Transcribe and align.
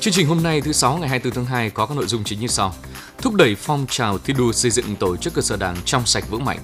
Chương 0.00 0.12
trình 0.12 0.26
hôm 0.26 0.42
nay 0.42 0.60
thứ 0.60 0.72
sáu 0.72 0.98
ngày 0.98 1.08
24 1.08 1.34
tháng 1.34 1.44
2 1.44 1.70
có 1.70 1.86
các 1.86 1.96
nội 1.96 2.06
dung 2.06 2.24
chính 2.24 2.40
như 2.40 2.46
sau. 2.46 2.74
Thúc 3.18 3.34
đẩy 3.34 3.54
phong 3.54 3.86
trào 3.90 4.18
thi 4.18 4.34
đua 4.38 4.52
xây 4.52 4.70
dựng 4.70 4.96
tổ 4.96 5.16
chức 5.16 5.34
cơ 5.34 5.42
sở 5.42 5.56
đảng 5.56 5.76
trong 5.84 6.06
sạch 6.06 6.24
vững 6.30 6.44
mạnh. 6.44 6.58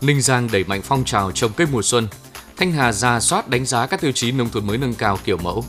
Ninh 0.00 0.20
Giang 0.20 0.48
đẩy 0.52 0.64
mạnh 0.64 0.80
phong 0.84 1.04
trào 1.04 1.32
trồng 1.32 1.52
cây 1.52 1.66
mùa 1.72 1.82
xuân. 1.82 2.08
Thanh 2.56 2.72
Hà 2.72 2.92
ra 2.92 3.20
soát 3.20 3.48
đánh 3.48 3.66
giá 3.66 3.86
các 3.86 4.00
tiêu 4.00 4.12
chí 4.12 4.32
nông 4.32 4.50
thôn 4.50 4.66
mới 4.66 4.78
nâng 4.78 4.94
cao 4.94 5.18
kiểu 5.24 5.36
mẫu. 5.36 5.64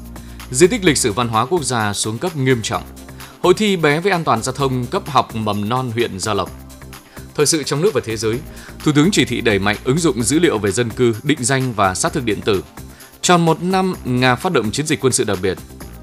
Di 0.51 0.67
tích 0.67 0.83
lịch 0.83 0.97
sử 0.97 1.11
văn 1.11 1.27
hóa 1.27 1.45
quốc 1.45 1.63
gia 1.63 1.93
xuống 1.93 2.17
cấp 2.17 2.35
nghiêm 2.35 2.61
trọng. 2.61 2.83
Hội 3.41 3.53
thi 3.53 3.77
bé 3.77 3.99
với 3.99 4.11
an 4.11 4.23
toàn 4.23 4.43
giao 4.43 4.53
thông 4.53 4.85
cấp 4.85 5.03
học 5.07 5.35
mầm 5.35 5.69
non 5.69 5.91
huyện 5.91 6.19
Gia 6.19 6.33
Lộc. 6.33 6.51
Thời 7.35 7.45
sự 7.45 7.63
trong 7.63 7.81
nước 7.81 7.93
và 7.93 8.01
thế 8.05 8.17
giới, 8.17 8.39
Thủ 8.83 8.91
tướng 8.91 9.11
chỉ 9.11 9.25
thị 9.25 9.41
đẩy 9.41 9.59
mạnh 9.59 9.77
ứng 9.83 9.97
dụng 9.97 10.23
dữ 10.23 10.39
liệu 10.39 10.57
về 10.57 10.71
dân 10.71 10.89
cư, 10.89 11.15
định 11.23 11.43
danh 11.43 11.73
và 11.73 11.95
xác 11.95 12.13
thực 12.13 12.23
điện 12.23 12.41
tử. 12.41 12.63
Tròn 13.21 13.45
một 13.45 13.63
năm 13.63 13.93
Nga 14.05 14.35
phát 14.35 14.53
động 14.53 14.71
chiến 14.71 14.85
dịch 14.87 14.99
quân 15.01 15.13
sự 15.13 15.23
đặc 15.23 15.37
biệt, 15.41 15.57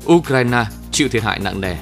Ukraine 0.07 0.65
chịu 0.93 1.09
thiệt 1.09 1.23
hại 1.23 1.39
nặng 1.39 1.61
nề. 1.61 1.77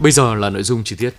Bây 0.00 0.12
giờ 0.12 0.34
là 0.34 0.50
nội 0.50 0.62
dung 0.62 0.84
chi 0.84 0.96
tiết. 0.96 1.14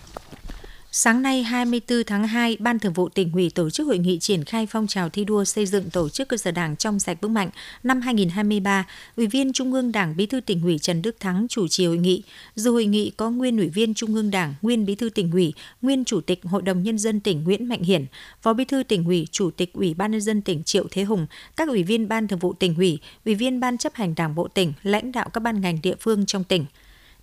Sáng 0.92 1.22
nay 1.22 1.44
24 1.44 2.04
tháng 2.04 2.28
2, 2.28 2.58
Ban 2.60 2.80
Thường 2.80 2.94
vụ 2.94 3.10
tỉnh 3.10 3.32
ủy 3.34 3.50
tổ 3.50 3.70
chức 3.70 3.88
hội 3.88 3.98
nghị 3.98 4.20
triển 4.20 4.44
khai 4.44 4.66
phong 4.66 4.88
trào 4.88 5.10
thi 5.10 5.26
đua 5.26 5.44
xây 5.44 5.66
dựng 5.66 5.90
tổ 5.90 6.10
chức 6.10 6.28
cơ 6.28 6.38
sở 6.38 6.52
Đảng 6.52 6.76
trong 6.76 7.00
sạch 7.00 7.18
vững 7.22 7.34
mạnh 7.34 7.50
năm 7.84 8.02
2023. 8.02 8.86
Ủy 9.18 9.28
viên 9.28 9.54
Trung 9.54 9.74
ương 9.74 9.92
Đảng 9.92 10.18
Bí 10.18 10.26
thư 10.26 10.42
tỉnh 10.42 10.62
ủy 10.64 10.80
Trần 10.80 11.02
Đức 11.02 11.20
Thắng 11.20 11.48
chủ 11.50 11.68
trì 11.68 11.86
hội 11.86 11.98
nghị. 11.98 12.24
Dự 12.56 12.72
hội 12.72 12.86
nghị 12.86 13.12
có 13.18 13.30
nguyên 13.30 13.58
Ủy 13.58 13.70
viên 13.70 13.94
Trung 13.94 14.16
ương 14.16 14.32
Đảng, 14.32 14.54
nguyên 14.62 14.86
Bí 14.86 14.96
thư 14.96 15.10
tỉnh 15.10 15.32
ủy, 15.32 15.54
nguyên 15.82 16.06
Chủ 16.06 16.22
tịch 16.22 16.40
Hội 16.44 16.62
đồng 16.62 16.84
nhân 16.84 16.98
dân 16.98 17.20
tỉnh 17.20 17.44
Nguyễn 17.44 17.66
Mạnh 17.66 17.84
Hiển, 17.84 18.06
Phó 18.42 18.54
Bí 18.54 18.66
thư 18.66 18.84
tỉnh 18.84 19.06
ủy, 19.06 19.28
Chủ 19.32 19.52
tịch 19.52 19.74
Ủy 19.74 19.94
ban 19.94 20.12
nhân 20.12 20.22
dân 20.22 20.42
tỉnh 20.42 20.64
Triệu 20.64 20.88
Thế 20.92 21.04
Hùng, 21.04 21.28
các 21.58 21.68
ủy 21.68 21.84
viên 21.84 22.08
Ban 22.08 22.28
Thường 22.28 22.40
vụ 22.40 22.54
tỉnh 22.54 22.76
ủy, 22.76 23.00
ủy 23.26 23.36
viên 23.36 23.60
Ban 23.60 23.78
chấp 23.78 23.94
hành 23.96 24.16
Đảng 24.16 24.36
bộ 24.36 24.48
tỉnh, 24.48 24.74
lãnh 24.84 25.12
đạo 25.12 25.30
các 25.30 25.40
ban 25.40 25.62
ngành 25.62 25.80
địa 25.82 25.96
phương 26.00 26.26
trong 26.26 26.44
tỉnh. 26.44 26.66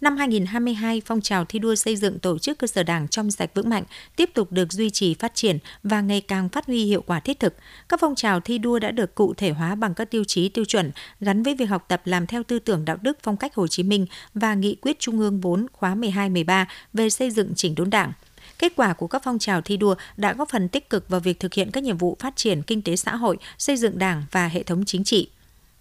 Năm 0.01 0.17
2022, 0.17 1.03
phong 1.07 1.21
trào 1.21 1.45
thi 1.45 1.59
đua 1.59 1.75
xây 1.75 1.97
dựng 1.97 2.19
tổ 2.19 2.39
chức 2.39 2.59
cơ 2.59 2.67
sở 2.67 2.83
đảng 2.83 3.09
trong 3.09 3.31
sạch 3.31 3.51
vững 3.55 3.69
mạnh 3.69 3.85
tiếp 4.17 4.31
tục 4.35 4.53
được 4.53 4.73
duy 4.73 4.91
trì 4.91 5.15
phát 5.15 5.35
triển 5.35 5.59
và 5.83 6.01
ngày 6.01 6.21
càng 6.21 6.49
phát 6.49 6.67
huy 6.67 6.85
hiệu 6.85 7.03
quả 7.07 7.21
thiết 7.21 7.41
thực. 7.41 7.55
Các 7.89 8.01
phong 8.01 8.15
trào 8.15 8.41
thi 8.41 8.59
đua 8.59 8.79
đã 8.79 8.91
được 8.91 9.15
cụ 9.15 9.35
thể 9.35 9.51
hóa 9.51 9.75
bằng 9.75 9.95
các 9.95 10.11
tiêu 10.11 10.25
chí 10.25 10.49
tiêu 10.49 10.65
chuẩn 10.65 10.93
gắn 11.21 11.43
với 11.43 11.55
việc 11.55 11.65
học 11.65 11.85
tập 11.89 12.03
làm 12.05 12.27
theo 12.27 12.43
tư 12.43 12.59
tưởng 12.59 12.85
đạo 12.85 12.97
đức 13.03 13.19
phong 13.23 13.37
cách 13.37 13.55
Hồ 13.55 13.67
Chí 13.67 13.83
Minh 13.83 14.07
và 14.35 14.55
nghị 14.55 14.75
quyết 14.75 14.99
Trung 14.99 15.21
ương 15.21 15.41
4 15.41 15.67
khóa 15.73 15.95
12-13 15.95 16.65
về 16.93 17.11
xây 17.11 17.31
dựng 17.31 17.53
chỉnh 17.57 17.75
đốn 17.75 17.91
đảng. 17.91 18.13
Kết 18.59 18.73
quả 18.77 18.93
của 18.93 19.07
các 19.07 19.23
phong 19.25 19.39
trào 19.39 19.61
thi 19.61 19.77
đua 19.77 19.95
đã 20.17 20.33
góp 20.33 20.49
phần 20.49 20.69
tích 20.69 20.91
cực 20.91 21.09
vào 21.09 21.21
việc 21.21 21.41
thực 21.41 21.55
hiện 21.55 21.71
các 21.71 21.83
nhiệm 21.83 21.99
vụ 21.99 22.17
phát 22.21 22.37
triển 22.37 22.63
kinh 22.63 22.83
tế 22.83 22.97
xã 22.97 23.17
hội, 23.17 23.37
xây 23.59 23.77
dựng 23.77 23.99
đảng 23.99 24.25
và 24.31 24.49
hệ 24.49 24.63
thống 24.63 24.85
chính 24.85 25.05
trị. 25.05 25.29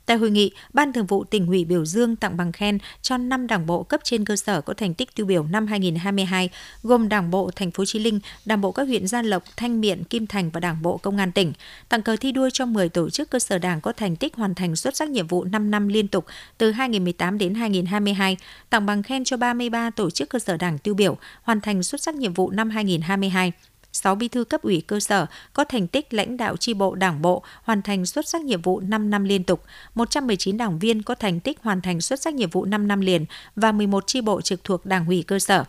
Tại 0.05 0.17
hội 0.17 0.31
nghị, 0.31 0.51
Ban 0.73 0.93
Thường 0.93 1.05
vụ 1.05 1.23
tỉnh 1.23 1.47
ủy 1.47 1.65
biểu 1.65 1.85
dương 1.85 2.15
tặng 2.15 2.37
bằng 2.37 2.51
khen 2.51 2.77
cho 3.01 3.17
5 3.17 3.47
đảng 3.47 3.65
bộ 3.65 3.83
cấp 3.83 4.01
trên 4.03 4.25
cơ 4.25 4.35
sở 4.35 4.61
có 4.61 4.73
thành 4.73 4.93
tích 4.93 5.15
tiêu 5.15 5.25
biểu 5.25 5.43
năm 5.43 5.67
2022, 5.67 6.49
gồm 6.83 7.09
Đảng 7.09 7.31
bộ 7.31 7.51
thành 7.55 7.71
phố 7.71 7.85
Chí 7.85 7.99
Linh, 7.99 8.19
Đảng 8.45 8.61
bộ 8.61 8.71
các 8.71 8.83
huyện 8.83 9.07
Gia 9.07 9.21
Lộc, 9.21 9.43
Thanh 9.57 9.81
Miện, 9.81 10.03
Kim 10.03 10.27
Thành 10.27 10.49
và 10.49 10.59
Đảng 10.59 10.81
bộ 10.81 10.97
Công 10.97 11.17
an 11.17 11.31
tỉnh. 11.31 11.53
Tặng 11.89 12.01
cờ 12.01 12.15
thi 12.15 12.31
đua 12.31 12.49
cho 12.49 12.65
10 12.65 12.89
tổ 12.89 13.09
chức 13.09 13.29
cơ 13.29 13.39
sở 13.39 13.57
đảng 13.57 13.81
có 13.81 13.93
thành 13.93 14.15
tích 14.15 14.35
hoàn 14.35 14.55
thành 14.55 14.75
xuất 14.75 14.95
sắc 14.95 15.09
nhiệm 15.09 15.27
vụ 15.27 15.43
5 15.43 15.71
năm 15.71 15.87
liên 15.87 16.07
tục 16.07 16.25
từ 16.57 16.71
2018 16.71 17.37
đến 17.37 17.55
2022. 17.55 18.37
Tặng 18.69 18.85
bằng 18.85 19.03
khen 19.03 19.23
cho 19.23 19.37
33 19.37 19.89
tổ 19.89 20.09
chức 20.09 20.29
cơ 20.29 20.39
sở 20.39 20.57
đảng 20.57 20.77
tiêu 20.77 20.93
biểu 20.93 21.17
hoàn 21.43 21.61
thành 21.61 21.83
xuất 21.83 22.01
sắc 22.01 22.15
nhiệm 22.15 22.33
vụ 22.33 22.49
năm 22.49 22.69
2022. 22.69 23.51
6 23.95 24.15
bí 24.15 24.27
thư 24.27 24.43
cấp 24.43 24.61
ủy 24.61 24.83
cơ 24.87 24.99
sở 24.99 25.25
có 25.53 25.63
thành 25.63 25.87
tích 25.87 26.13
lãnh 26.13 26.37
đạo 26.37 26.57
chi 26.57 26.73
bộ 26.73 26.95
đảng 26.95 27.21
bộ 27.21 27.43
hoàn 27.63 27.81
thành 27.81 28.05
xuất 28.05 28.27
sắc 28.27 28.41
nhiệm 28.41 28.61
vụ 28.61 28.79
5 28.79 29.09
năm 29.09 29.23
liên 29.23 29.43
tục, 29.43 29.63
119 29.95 30.57
đảng 30.57 30.79
viên 30.79 31.03
có 31.03 31.15
thành 31.15 31.39
tích 31.39 31.57
hoàn 31.61 31.81
thành 31.81 32.01
xuất 32.01 32.21
sắc 32.21 32.33
nhiệm 32.33 32.49
vụ 32.49 32.65
5 32.65 32.87
năm 32.87 33.01
liền 33.01 33.25
và 33.55 33.71
11 33.71 34.03
chi 34.07 34.21
bộ 34.21 34.41
trực 34.41 34.63
thuộc 34.63 34.85
đảng 34.85 35.07
ủy 35.07 35.23
cơ 35.27 35.39
sở. 35.39 35.63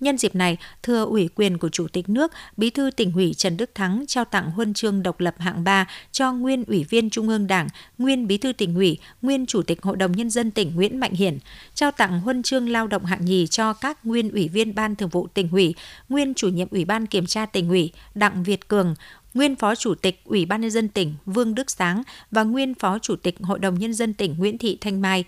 Nhân 0.00 0.18
dịp 0.18 0.34
này, 0.34 0.56
thưa 0.82 1.04
ủy 1.04 1.28
quyền 1.34 1.58
của 1.58 1.68
Chủ 1.68 1.88
tịch 1.88 2.08
nước, 2.08 2.32
Bí 2.56 2.70
thư 2.70 2.90
tỉnh 2.90 3.12
ủy 3.12 3.34
Trần 3.34 3.56
Đức 3.56 3.70
Thắng 3.74 4.04
trao 4.08 4.24
tặng 4.24 4.50
huân 4.50 4.74
chương 4.74 5.02
độc 5.02 5.20
lập 5.20 5.34
hạng 5.38 5.64
3 5.64 5.86
cho 6.12 6.32
nguyên 6.32 6.64
ủy 6.64 6.84
viên 6.84 7.10
Trung 7.10 7.28
ương 7.28 7.46
Đảng, 7.46 7.68
nguyên 7.98 8.26
Bí 8.26 8.38
thư 8.38 8.52
tỉnh 8.52 8.74
ủy, 8.74 8.98
nguyên 9.22 9.46
Chủ 9.46 9.62
tịch 9.62 9.82
Hội 9.82 9.96
đồng 9.96 10.12
Nhân 10.12 10.30
dân 10.30 10.50
tỉnh 10.50 10.74
Nguyễn 10.74 11.00
Mạnh 11.00 11.12
Hiển, 11.12 11.38
trao 11.74 11.90
tặng 11.90 12.20
huân 12.20 12.42
chương 12.42 12.68
lao 12.68 12.86
động 12.86 13.04
hạng 13.04 13.24
nhì 13.24 13.46
cho 13.46 13.72
các 13.72 14.06
nguyên 14.06 14.30
ủy 14.30 14.48
viên 14.48 14.74
Ban 14.74 14.96
Thường 14.96 15.08
vụ 15.08 15.26
tỉnh 15.34 15.48
ủy, 15.52 15.74
nguyên 16.08 16.34
chủ 16.34 16.48
nhiệm 16.48 16.68
Ủy 16.70 16.84
ban 16.84 17.06
Kiểm 17.06 17.26
tra 17.26 17.46
tỉnh 17.46 17.68
ủy 17.68 17.92
Đặng 18.14 18.42
Việt 18.42 18.68
Cường, 18.68 18.94
nguyên 19.34 19.56
Phó 19.56 19.74
Chủ 19.74 19.94
tịch 19.94 20.20
Ủy 20.24 20.46
ban 20.46 20.60
Nhân 20.60 20.70
dân 20.70 20.88
tỉnh 20.88 21.14
Vương 21.26 21.54
Đức 21.54 21.70
Sáng 21.70 22.02
và 22.30 22.42
nguyên 22.42 22.74
Phó 22.74 22.98
Chủ 22.98 23.16
tịch 23.16 23.36
Hội 23.40 23.58
đồng 23.58 23.78
Nhân 23.78 23.94
dân 23.94 24.14
tỉnh 24.14 24.34
Nguyễn 24.38 24.58
Thị 24.58 24.78
Thanh 24.80 25.00
Mai 25.00 25.24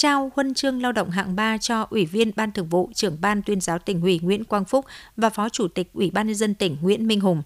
trao 0.00 0.32
huân 0.34 0.54
chương 0.54 0.82
lao 0.82 0.92
động 0.92 1.10
hạng 1.10 1.36
3 1.36 1.58
cho 1.58 1.86
Ủy 1.90 2.06
viên 2.06 2.30
Ban 2.36 2.52
Thường 2.52 2.68
vụ, 2.68 2.90
trưởng 2.94 3.16
Ban 3.20 3.42
tuyên 3.42 3.60
giáo 3.60 3.78
tỉnh 3.78 4.00
ủy 4.00 4.20
Nguyễn 4.22 4.44
Quang 4.44 4.64
Phúc 4.64 4.84
và 5.16 5.30
Phó 5.30 5.48
Chủ 5.48 5.68
tịch 5.68 5.90
Ủy 5.92 6.10
ban 6.10 6.26
nhân 6.26 6.36
dân 6.36 6.54
tỉnh 6.54 6.76
Nguyễn 6.82 7.06
Minh 7.06 7.20
Hùng 7.20 7.42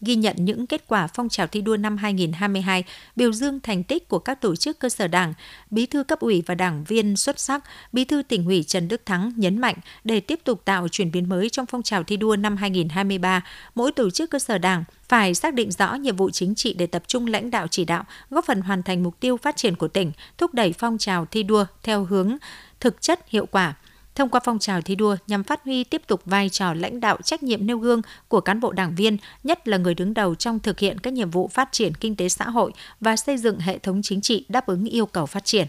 ghi 0.00 0.14
nhận 0.14 0.36
những 0.38 0.66
kết 0.66 0.84
quả 0.88 1.06
phong 1.06 1.28
trào 1.28 1.46
thi 1.46 1.60
đua 1.60 1.76
năm 1.76 1.96
2022, 1.96 2.84
biểu 3.16 3.32
dương 3.32 3.60
thành 3.60 3.82
tích 3.82 4.08
của 4.08 4.18
các 4.18 4.40
tổ 4.40 4.56
chức 4.56 4.78
cơ 4.78 4.88
sở 4.88 5.08
đảng, 5.08 5.34
bí 5.70 5.86
thư 5.86 6.04
cấp 6.04 6.20
ủy 6.20 6.42
và 6.46 6.54
đảng 6.54 6.84
viên 6.84 7.16
xuất 7.16 7.40
sắc, 7.40 7.64
bí 7.92 8.04
thư 8.04 8.22
tỉnh 8.22 8.46
ủy 8.46 8.62
Trần 8.62 8.88
Đức 8.88 9.06
Thắng 9.06 9.32
nhấn 9.36 9.58
mạnh 9.58 9.76
để 10.04 10.20
tiếp 10.20 10.40
tục 10.44 10.64
tạo 10.64 10.88
chuyển 10.88 11.12
biến 11.12 11.28
mới 11.28 11.50
trong 11.50 11.66
phong 11.66 11.82
trào 11.82 12.02
thi 12.02 12.16
đua 12.16 12.36
năm 12.36 12.56
2023, 12.56 13.44
mỗi 13.74 13.92
tổ 13.92 14.10
chức 14.10 14.30
cơ 14.30 14.38
sở 14.38 14.58
đảng 14.58 14.84
phải 15.08 15.34
xác 15.34 15.54
định 15.54 15.70
rõ 15.70 15.94
nhiệm 15.94 16.16
vụ 16.16 16.30
chính 16.30 16.54
trị 16.54 16.74
để 16.74 16.86
tập 16.86 17.02
trung 17.06 17.26
lãnh 17.26 17.50
đạo 17.50 17.66
chỉ 17.70 17.84
đạo, 17.84 18.04
góp 18.30 18.44
phần 18.44 18.60
hoàn 18.60 18.82
thành 18.82 19.02
mục 19.02 19.20
tiêu 19.20 19.36
phát 19.36 19.56
triển 19.56 19.76
của 19.76 19.88
tỉnh, 19.88 20.12
thúc 20.38 20.54
đẩy 20.54 20.74
phong 20.78 20.98
trào 20.98 21.26
thi 21.26 21.42
đua 21.42 21.66
theo 21.82 22.04
hướng 22.04 22.36
thực 22.80 23.00
chất 23.00 23.20
hiệu 23.28 23.46
quả 23.46 23.74
thông 24.14 24.28
qua 24.28 24.40
phong 24.44 24.58
trào 24.58 24.80
thi 24.80 24.94
đua 24.94 25.16
nhằm 25.26 25.44
phát 25.44 25.64
huy 25.64 25.84
tiếp 25.84 26.02
tục 26.06 26.22
vai 26.24 26.48
trò 26.48 26.74
lãnh 26.74 27.00
đạo 27.00 27.18
trách 27.24 27.42
nhiệm 27.42 27.66
nêu 27.66 27.78
gương 27.78 28.02
của 28.28 28.40
cán 28.40 28.60
bộ 28.60 28.72
đảng 28.72 28.94
viên, 28.94 29.16
nhất 29.44 29.68
là 29.68 29.76
người 29.76 29.94
đứng 29.94 30.14
đầu 30.14 30.34
trong 30.34 30.58
thực 30.58 30.78
hiện 30.78 30.98
các 30.98 31.12
nhiệm 31.12 31.30
vụ 31.30 31.48
phát 31.48 31.68
triển 31.72 31.94
kinh 31.94 32.16
tế 32.16 32.28
xã 32.28 32.44
hội 32.44 32.72
và 33.00 33.16
xây 33.16 33.38
dựng 33.38 33.58
hệ 33.58 33.78
thống 33.78 34.02
chính 34.02 34.20
trị 34.20 34.44
đáp 34.48 34.66
ứng 34.66 34.84
yêu 34.84 35.06
cầu 35.06 35.26
phát 35.26 35.44
triển. 35.44 35.66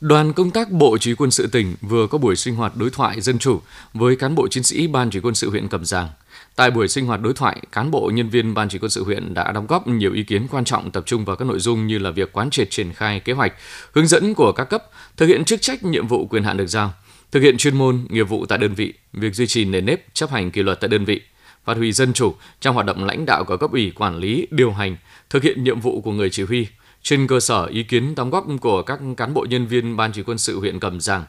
Đoàn 0.00 0.32
công 0.32 0.50
tác 0.50 0.70
Bộ 0.70 0.98
Chỉ 1.00 1.14
quân 1.14 1.30
sự 1.30 1.46
tỉnh 1.46 1.74
vừa 1.80 2.06
có 2.06 2.18
buổi 2.18 2.36
sinh 2.36 2.54
hoạt 2.54 2.76
đối 2.76 2.90
thoại 2.90 3.20
dân 3.20 3.38
chủ 3.38 3.60
với 3.94 4.16
cán 4.16 4.34
bộ 4.34 4.48
chiến 4.48 4.62
sĩ 4.62 4.86
Ban 4.86 5.10
Chỉ 5.10 5.20
quân 5.20 5.34
sự 5.34 5.50
huyện 5.50 5.68
Cẩm 5.68 5.84
Giàng. 5.84 6.08
Tại 6.56 6.70
buổi 6.70 6.88
sinh 6.88 7.06
hoạt 7.06 7.20
đối 7.20 7.34
thoại, 7.34 7.62
cán 7.72 7.90
bộ 7.90 8.10
nhân 8.14 8.28
viên 8.28 8.54
Ban 8.54 8.68
Chỉ 8.68 8.78
quân 8.78 8.90
sự 8.90 9.04
huyện 9.04 9.34
đã 9.34 9.52
đóng 9.52 9.66
góp 9.66 9.88
nhiều 9.88 10.12
ý 10.12 10.22
kiến 10.22 10.46
quan 10.50 10.64
trọng 10.64 10.90
tập 10.90 11.02
trung 11.06 11.24
vào 11.24 11.36
các 11.36 11.44
nội 11.44 11.58
dung 11.58 11.86
như 11.86 11.98
là 11.98 12.10
việc 12.10 12.32
quán 12.32 12.50
triệt 12.50 12.70
triển 12.70 12.92
khai 12.92 13.20
kế 13.20 13.32
hoạch, 13.32 13.52
hướng 13.92 14.06
dẫn 14.06 14.34
của 14.34 14.52
các 14.52 14.64
cấp, 14.64 14.84
thực 15.16 15.26
hiện 15.26 15.44
chức 15.44 15.62
trách 15.62 15.84
nhiệm 15.84 16.06
vụ 16.06 16.26
quyền 16.26 16.44
hạn 16.44 16.56
được 16.56 16.66
giao, 16.66 16.92
thực 17.30 17.40
hiện 17.40 17.56
chuyên 17.56 17.76
môn, 17.76 18.06
nghiệp 18.08 18.22
vụ 18.22 18.46
tại 18.46 18.58
đơn 18.58 18.74
vị, 18.74 18.94
việc 19.12 19.34
duy 19.34 19.46
trì 19.46 19.64
nền 19.64 19.86
nếp, 19.86 20.14
chấp 20.14 20.30
hành 20.30 20.50
kỷ 20.50 20.62
luật 20.62 20.80
tại 20.80 20.88
đơn 20.88 21.04
vị, 21.04 21.20
phát 21.64 21.76
huy 21.76 21.92
dân 21.92 22.12
chủ 22.12 22.34
trong 22.60 22.74
hoạt 22.74 22.86
động 22.86 23.04
lãnh 23.04 23.26
đạo 23.26 23.44
của 23.44 23.56
cấp 23.56 23.72
ủy 23.72 23.92
quản 23.94 24.16
lý, 24.16 24.46
điều 24.50 24.72
hành, 24.72 24.96
thực 25.30 25.42
hiện 25.42 25.64
nhiệm 25.64 25.80
vụ 25.80 26.00
của 26.00 26.12
người 26.12 26.30
chỉ 26.30 26.42
huy, 26.42 26.66
trên 27.02 27.26
cơ 27.26 27.40
sở 27.40 27.66
ý 27.66 27.82
kiến 27.82 28.14
đóng 28.14 28.30
góp 28.30 28.46
của 28.60 28.82
các 28.82 29.00
cán 29.16 29.34
bộ 29.34 29.46
nhân 29.50 29.66
viên 29.66 29.96
Ban 29.96 30.12
chỉ 30.12 30.22
quân 30.22 30.38
sự 30.38 30.60
huyện 30.60 30.80
Cẩm 30.80 31.00
Giàng. 31.00 31.24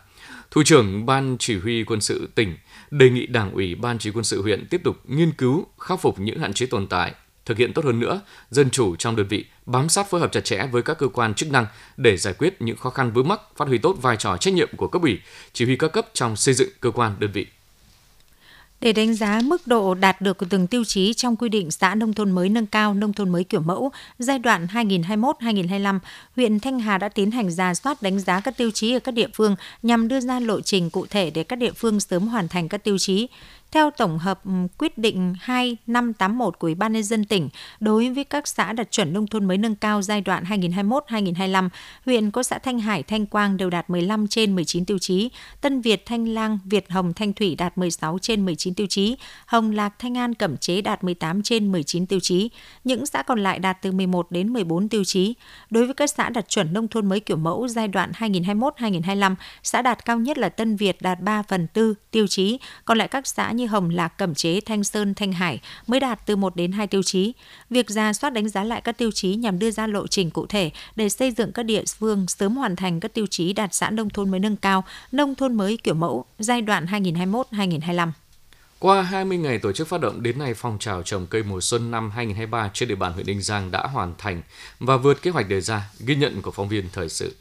Thủ 0.52 0.64
trưởng 0.64 1.06
Ban 1.06 1.38
chỉ 1.40 1.59
huy 1.59 1.84
quân 1.84 2.02
sự 2.02 2.30
tỉnh 2.36 2.58
đề 2.92 3.09
nghị 3.09 3.26
Đảng 3.26 3.52
ủy 3.52 3.76
Ban 3.76 4.00
chỉ 4.00 4.12
quân 4.12 4.24
sự 4.24 4.42
huyện 4.42 4.68
tiếp 4.70 4.81
tục 4.84 4.98
nghiên 5.08 5.31
cứu, 5.31 5.68
khắc 5.80 6.02
phục 6.02 6.20
những 6.20 6.40
hạn 6.40 6.54
chế 6.54 6.66
tồn 6.66 6.88
tại, 6.88 7.14
thực 7.46 7.58
hiện 7.58 7.74
tốt 7.74 7.86
hơn 7.86 8.00
nữa 8.00 8.22
dân 8.50 8.70
chủ 8.70 8.96
trong 8.96 9.16
đơn 9.16 9.28
vị, 9.28 9.46
bám 9.66 9.90
sát 9.90 10.09
phối 10.09 10.22
hợp 10.22 10.31
chặt 10.31 10.44
chẽ 10.44 10.68
với 10.72 10.81
các 10.81 10.98
cơ 10.98 11.08
quan 11.08 11.34
chức 11.34 11.52
năng 11.52 11.66
để 11.98 12.18
giải 12.18 12.34
quyết 12.34 12.62
những 12.62 12.78
khó 12.78 12.90
khăn 12.90 13.12
vướng 13.12 13.28
mắc, 13.28 13.40
phát 13.56 13.68
huy 13.68 13.78
tốt 13.78 13.98
vai 14.02 14.18
trò 14.18 14.38
trách 14.38 14.54
nhiệm 14.54 14.70
của 14.78 14.88
cấp 14.88 15.02
ủy, 15.02 15.20
chỉ 15.54 15.66
huy 15.66 15.76
các 15.76 15.88
cấp 15.88 16.08
trong 16.14 16.36
xây 16.36 16.54
dựng 16.54 16.70
cơ 16.80 16.92
quan 16.92 17.16
đơn 17.20 17.31
vị. 17.31 17.46
Để 18.84 18.94
đánh 18.94 19.14
giá 19.14 19.42
mức 19.44 19.68
độ 19.68 19.94
đạt 19.94 20.22
được 20.22 20.38
của 20.38 20.46
từng 20.50 20.68
tiêu 20.68 20.84
chí 20.84 21.13
trong 21.13 21.36
quy 21.36 21.50
định 21.50 21.72
xã 21.72 21.96
nông 21.96 22.13
thôn 22.13 22.31
mới 22.31 22.50
nâng 22.50 22.66
cao, 22.66 22.94
nông 22.94 23.13
thôn 23.13 23.30
mới 23.30 23.44
kiểu 23.44 23.62
mẫu 23.62 23.92
giai 24.19 24.40
đoạn 24.40 24.68
2021-2025, 24.74 26.00
huyện 26.36 26.60
Thanh 26.60 26.80
Hà 26.80 26.98
đã 26.98 27.10
tiến 27.10 27.31
hành 27.31 27.52
ra 27.52 27.74
soát 27.74 28.02
đánh 28.02 28.19
giá 28.19 28.40
các 28.40 28.57
tiêu 28.57 28.72
chí 28.72 28.94
ở 28.94 29.00
các 29.00 29.12
địa 29.12 29.28
phương 29.34 29.56
nhằm 29.84 30.07
đưa 30.07 30.19
ra 30.19 30.40
lộ 30.40 30.62
trình 30.62 30.90
cụ 30.90 31.06
thể 31.10 31.30
để 31.30 31.44
các 31.44 31.56
địa 31.56 31.72
phương 31.72 32.00
sớm 32.00 32.28
hoàn 32.28 32.48
thành 32.48 32.69
các 32.69 32.84
tiêu 32.84 32.98
chí. 32.98 33.28
Theo 33.74 33.92
tổng 33.92 34.18
hợp 34.18 34.46
ừ, 34.46 34.52
quyết 34.78 34.98
định 34.98 35.34
2581 35.40 36.60
của 36.60 36.68
Ủy 36.68 36.75
ban 36.75 36.94
nhân 36.94 37.04
dân 37.04 37.25
tỉnh, 37.25 37.50
đối 37.80 38.10
với 38.10 38.24
các 38.24 38.48
xã 38.48 38.74
đạt 38.74 38.92
chuẩn 38.92 39.14
nông 39.14 39.28
thôn 39.28 39.46
mới 39.46 39.58
nâng 39.58 39.75
cao 39.75 40.02
giai 40.02 40.22
đoạn 40.22 40.44
2021-2025, 40.44 41.70
huyện 42.06 42.31
có 42.31 42.44
xã 42.44 42.58
Thanh 42.58 42.80
Hải, 42.80 43.04
Thanh 43.04 43.25
Quang 43.25 43.58
đều 43.58 43.70
đạt 43.70 43.90
15 43.90 44.28
trên 44.28 44.56
19 44.56 44.86
tiêu 44.86 44.98
chí, 45.00 45.30
Tân 45.62 45.81
Việt, 45.81 46.06
Thanh 46.06 46.28
Lang, 46.28 46.60
Việt 46.66 46.90
Hồng, 46.90 47.14
Thanh 47.14 47.34
Thủy 47.34 47.56
đạt 47.56 47.78
16 47.78 48.20
trên 48.22 48.46
19 48.46 48.74
tiêu 48.74 48.88
chí, 48.88 49.18
Hồng 49.46 49.72
Lạc, 49.72 49.94
Thanh 50.00 50.18
An, 50.18 50.34
Cẩm 50.34 50.58
Chế 50.58 50.81
đạt 50.81 51.04
18 51.04 51.44
trên 51.44 51.72
19 51.72 52.06
tiêu 52.06 52.19
chí. 52.19 52.50
Những 52.84 53.06
xã 53.06 53.24
còn 53.24 53.44
lại 53.44 53.60
đạt 53.60 53.78
từ 53.81 53.92
11 53.92 54.31
đến 54.31 54.54
14 54.54 54.90
tiêu 54.90 55.04
chí. 55.04 55.34
Đối 55.69 55.86
với 55.86 55.94
các 55.94 56.10
xã 56.10 56.30
đạt 56.30 56.50
chuẩn 56.50 56.74
nông 56.74 56.88
thôn 56.88 57.10
mới 57.10 57.19
kiểu 57.19 57.38
mẫu 57.38 57.68
giai 57.68 57.88
đoạn 57.88 58.12
2021-2025, 58.19 59.36
xã 59.64 59.81
đạt 59.81 60.06
cao 60.06 60.19
nhất 60.19 60.38
là 60.38 60.50
Tân 60.50 60.76
Việt 60.76 61.02
đạt 61.02 61.19
3 61.22 61.44
phần 61.44 61.68
4 61.76 61.94
tiêu 62.12 62.28
chí, 62.28 62.60
còn 62.86 62.98
lại 62.98 63.08
các 63.08 63.28
xã 63.28 63.52
như 63.52 63.62
như 63.63 63.68
Hồng 63.68 63.89
Lạc, 63.89 64.18
Cẩm 64.18 64.36
Chế, 64.36 64.62
Thanh 64.62 64.83
Sơn, 64.83 65.13
Thanh 65.13 65.33
Hải 65.33 65.60
mới 65.88 66.00
đạt 66.00 66.25
từ 66.25 66.36
1 66.36 66.56
đến 66.56 66.71
2 66.71 66.88
tiêu 66.88 67.04
chí. 67.04 67.33
Việc 67.69 67.89
ra 67.89 68.13
soát 68.13 68.33
đánh 68.33 68.50
giá 68.50 68.63
lại 68.63 68.81
các 68.81 68.98
tiêu 68.98 69.12
chí 69.12 69.36
nhằm 69.36 69.60
đưa 69.60 69.71
ra 69.71 69.88
lộ 69.88 70.07
trình 70.07 70.30
cụ 70.30 70.45
thể 70.45 70.71
để 70.95 71.10
xây 71.10 71.31
dựng 71.31 71.51
các 71.51 71.63
địa 71.63 71.83
phương 72.00 72.27
sớm 72.27 72.56
hoàn 72.56 72.75
thành 72.75 73.00
các 73.00 73.13
tiêu 73.13 73.27
chí 73.30 73.54
đạt 73.54 73.74
xã 73.74 73.89
nông 73.89 74.10
thôn 74.10 74.31
mới 74.31 74.39
nâng 74.39 74.56
cao, 74.56 74.83
nông 75.12 75.36
thôn 75.36 75.54
mới 75.54 75.77
kiểu 75.83 75.94
mẫu 75.94 76.25
giai 76.39 76.62
đoạn 76.62 76.86
2021-2025. 76.86 78.12
Qua 78.80 79.01
20 79.01 79.38
ngày 79.38 79.60
tổ 79.60 79.71
chức 79.71 79.88
phát 79.88 80.01
động 80.01 80.24
đến 80.24 80.39
nay, 80.39 80.54
phong 80.54 80.80
trào 80.80 81.04
trồng 81.04 81.27
cây 81.27 81.44
mùa 81.44 81.62
xuân 81.62 81.92
năm 81.92 82.12
2023 82.12 82.69
trên 82.74 82.89
địa 82.89 82.95
bàn 82.95 83.13
huyện 83.13 83.25
Ninh 83.25 83.42
Giang 83.42 83.71
đã 83.71 83.88
hoàn 83.88 84.13
thành 84.18 84.42
và 84.80 84.98
vượt 84.98 85.21
kế 85.21 85.31
hoạch 85.31 85.50
đề 85.50 85.62
ra, 85.62 85.89
ghi 86.00 86.16
nhận 86.16 86.42
của 86.42 86.51
phóng 86.51 86.69
viên 86.69 86.89
thời 86.94 87.09
sự. 87.09 87.36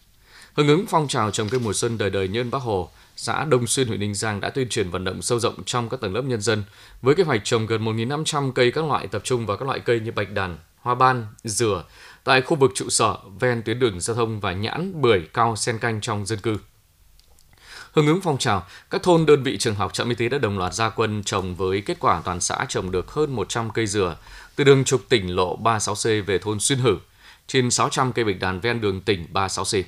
Hưởng 0.54 0.68
ứng 0.68 0.86
phong 0.86 1.08
trào 1.08 1.30
trồng 1.30 1.48
cây 1.48 1.60
mùa 1.60 1.72
xuân 1.72 1.98
đời 1.98 2.10
đời 2.10 2.28
nhân 2.28 2.50
Bác 2.50 2.62
Hồ, 2.62 2.90
xã 3.16 3.44
Đông 3.44 3.66
Xuyên, 3.66 3.88
huyện 3.88 4.00
Ninh 4.00 4.14
Giang 4.14 4.40
đã 4.40 4.50
tuyên 4.50 4.68
truyền 4.68 4.90
vận 4.90 5.04
động 5.04 5.22
sâu 5.22 5.38
rộng 5.38 5.64
trong 5.64 5.88
các 5.88 6.00
tầng 6.00 6.14
lớp 6.14 6.22
nhân 6.22 6.40
dân 6.40 6.64
với 7.02 7.14
kế 7.14 7.22
hoạch 7.22 7.40
trồng 7.44 7.66
gần 7.66 7.84
1.500 7.84 8.52
cây 8.52 8.70
các 8.70 8.84
loại 8.84 9.06
tập 9.06 9.22
trung 9.24 9.46
vào 9.46 9.56
các 9.56 9.66
loại 9.66 9.80
cây 9.80 10.00
như 10.00 10.12
bạch 10.12 10.30
đàn, 10.30 10.58
hoa 10.80 10.94
ban, 10.94 11.26
dừa 11.44 11.84
tại 12.24 12.42
khu 12.42 12.56
vực 12.56 12.70
trụ 12.74 12.88
sở 12.88 13.16
ven 13.40 13.62
tuyến 13.62 13.78
đường 13.78 14.00
giao 14.00 14.16
thông 14.16 14.40
và 14.40 14.52
nhãn, 14.52 15.02
bưởi, 15.02 15.20
cao, 15.32 15.56
sen 15.56 15.78
canh 15.78 16.00
trong 16.00 16.26
dân 16.26 16.38
cư. 16.38 16.58
Hưởng 17.92 18.06
ứng 18.06 18.20
phong 18.20 18.38
trào, 18.38 18.66
các 18.90 19.02
thôn 19.02 19.26
đơn 19.26 19.42
vị 19.42 19.58
trường 19.58 19.74
học 19.74 19.94
trạm 19.94 20.08
y 20.08 20.14
tế 20.14 20.28
đã 20.28 20.38
đồng 20.38 20.58
loạt 20.58 20.74
ra 20.74 20.88
quân 20.88 21.22
trồng 21.24 21.54
với 21.54 21.80
kết 21.80 21.96
quả 22.00 22.22
toàn 22.24 22.40
xã 22.40 22.66
trồng 22.68 22.90
được 22.90 23.10
hơn 23.10 23.36
100 23.36 23.70
cây 23.70 23.86
dừa 23.86 24.16
từ 24.56 24.64
đường 24.64 24.84
trục 24.84 25.08
tỉnh 25.08 25.36
lộ 25.36 25.58
36C 25.62 26.24
về 26.24 26.38
thôn 26.38 26.60
Xuyên 26.60 26.78
Hử, 26.78 26.96
trên 27.46 27.70
600 27.70 28.12
cây 28.12 28.24
bạch 28.24 28.40
đàn 28.40 28.60
ven 28.60 28.80
đường 28.80 29.00
tỉnh 29.00 29.26
36C. 29.32 29.82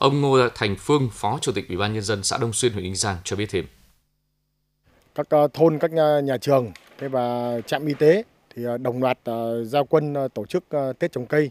Ông 0.00 0.20
Ngô 0.20 0.48
Thành 0.54 0.76
Phương, 0.78 1.08
Phó 1.12 1.38
Chủ 1.40 1.52
tịch 1.52 1.68
Ủy 1.68 1.76
ban 1.76 1.92
nhân 1.92 2.02
dân 2.02 2.22
xã 2.22 2.38
Đông 2.40 2.52
Xuyên 2.52 2.72
huyện 2.72 2.84
Ninh 2.84 2.94
Giang 2.94 3.16
cho 3.24 3.36
biết 3.36 3.46
thêm. 3.50 3.66
Các 5.14 5.26
ờ, 5.30 5.48
thôn, 5.52 5.78
các 5.78 5.92
nhà 6.24 6.36
trường 6.40 6.72
thế 6.98 7.08
và 7.08 7.56
trạm 7.66 7.86
y 7.86 7.94
tế 7.94 8.22
thì 8.54 8.64
ờ, 8.64 8.78
đồng 8.78 9.02
loạt 9.02 9.18
ờ, 9.24 9.64
giao 9.64 9.84
quân 9.84 10.14
tổ 10.34 10.46
chức 10.46 10.64
Tết 10.98 11.12
trồng 11.12 11.26
cây. 11.26 11.50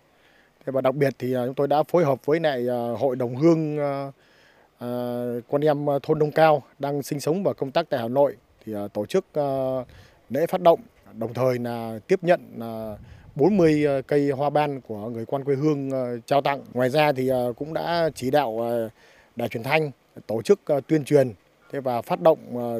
Thế 0.65 0.71
và 0.71 0.81
đặc 0.81 0.95
biệt 0.95 1.15
thì 1.19 1.33
chúng 1.45 1.53
tôi 1.53 1.67
đã 1.67 1.83
phối 1.83 2.05
hợp 2.05 2.25
với 2.25 2.39
lại 2.39 2.65
hội 2.99 3.15
đồng 3.15 3.35
hương 3.35 3.77
con 5.49 5.61
em 5.61 5.85
thôn 6.03 6.19
Đông 6.19 6.31
Cao 6.31 6.63
đang 6.79 7.03
sinh 7.03 7.19
sống 7.19 7.43
và 7.43 7.53
công 7.53 7.71
tác 7.71 7.89
tại 7.89 7.99
Hà 7.99 8.07
Nội 8.07 8.35
thì 8.65 8.73
tổ 8.93 9.05
chức 9.05 9.25
lễ 10.29 10.47
phát 10.47 10.61
động 10.61 10.79
đồng 11.13 11.33
thời 11.33 11.59
là 11.59 11.99
tiếp 12.07 12.19
nhận 12.23 12.59
40 13.39 13.85
ờ, 13.85 14.01
cây 14.01 14.29
hoa 14.29 14.49
ban 14.49 14.81
của 14.81 15.09
người 15.09 15.25
quan 15.25 15.43
quê 15.43 15.55
hương 15.55 15.91
ờ, 15.91 16.19
trao 16.25 16.41
tặng. 16.41 16.61
Ngoài 16.73 16.89
ra 16.89 17.11
thì 17.11 17.27
ờ, 17.27 17.53
cũng 17.57 17.73
đã 17.73 18.09
chỉ 18.15 18.31
đạo 18.31 18.69
đài 19.35 19.49
truyền 19.49 19.63
thanh 19.63 19.91
tổ 20.27 20.41
chức 20.41 20.59
tuyên 20.87 21.05
truyền 21.05 21.33
và 21.71 22.01
phát 22.01 22.21
động 22.21 22.39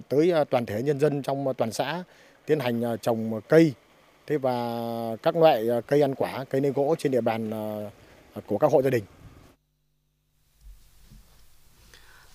tới 0.09 0.33
toàn 0.50 0.65
thể 0.65 0.81
nhân 0.81 1.00
dân 1.00 1.21
trong 1.21 1.53
toàn 1.57 1.71
xã 1.71 2.03
tiến 2.45 2.59
hành 2.59 2.97
trồng 3.01 3.41
cây 3.50 3.73
thế 4.27 4.38
và 4.38 4.56
các 5.23 5.35
loại 5.35 5.65
cây 5.88 6.01
ăn 6.01 6.15
quả, 6.15 6.45
cây 6.50 6.62
nêu 6.62 6.73
gỗ 6.75 6.95
trên 7.00 7.12
địa 7.12 7.21
bàn 7.21 7.51
của 8.45 8.57
các 8.57 8.71
hộ 8.71 8.81
gia 8.81 8.89
đình. 8.89 9.03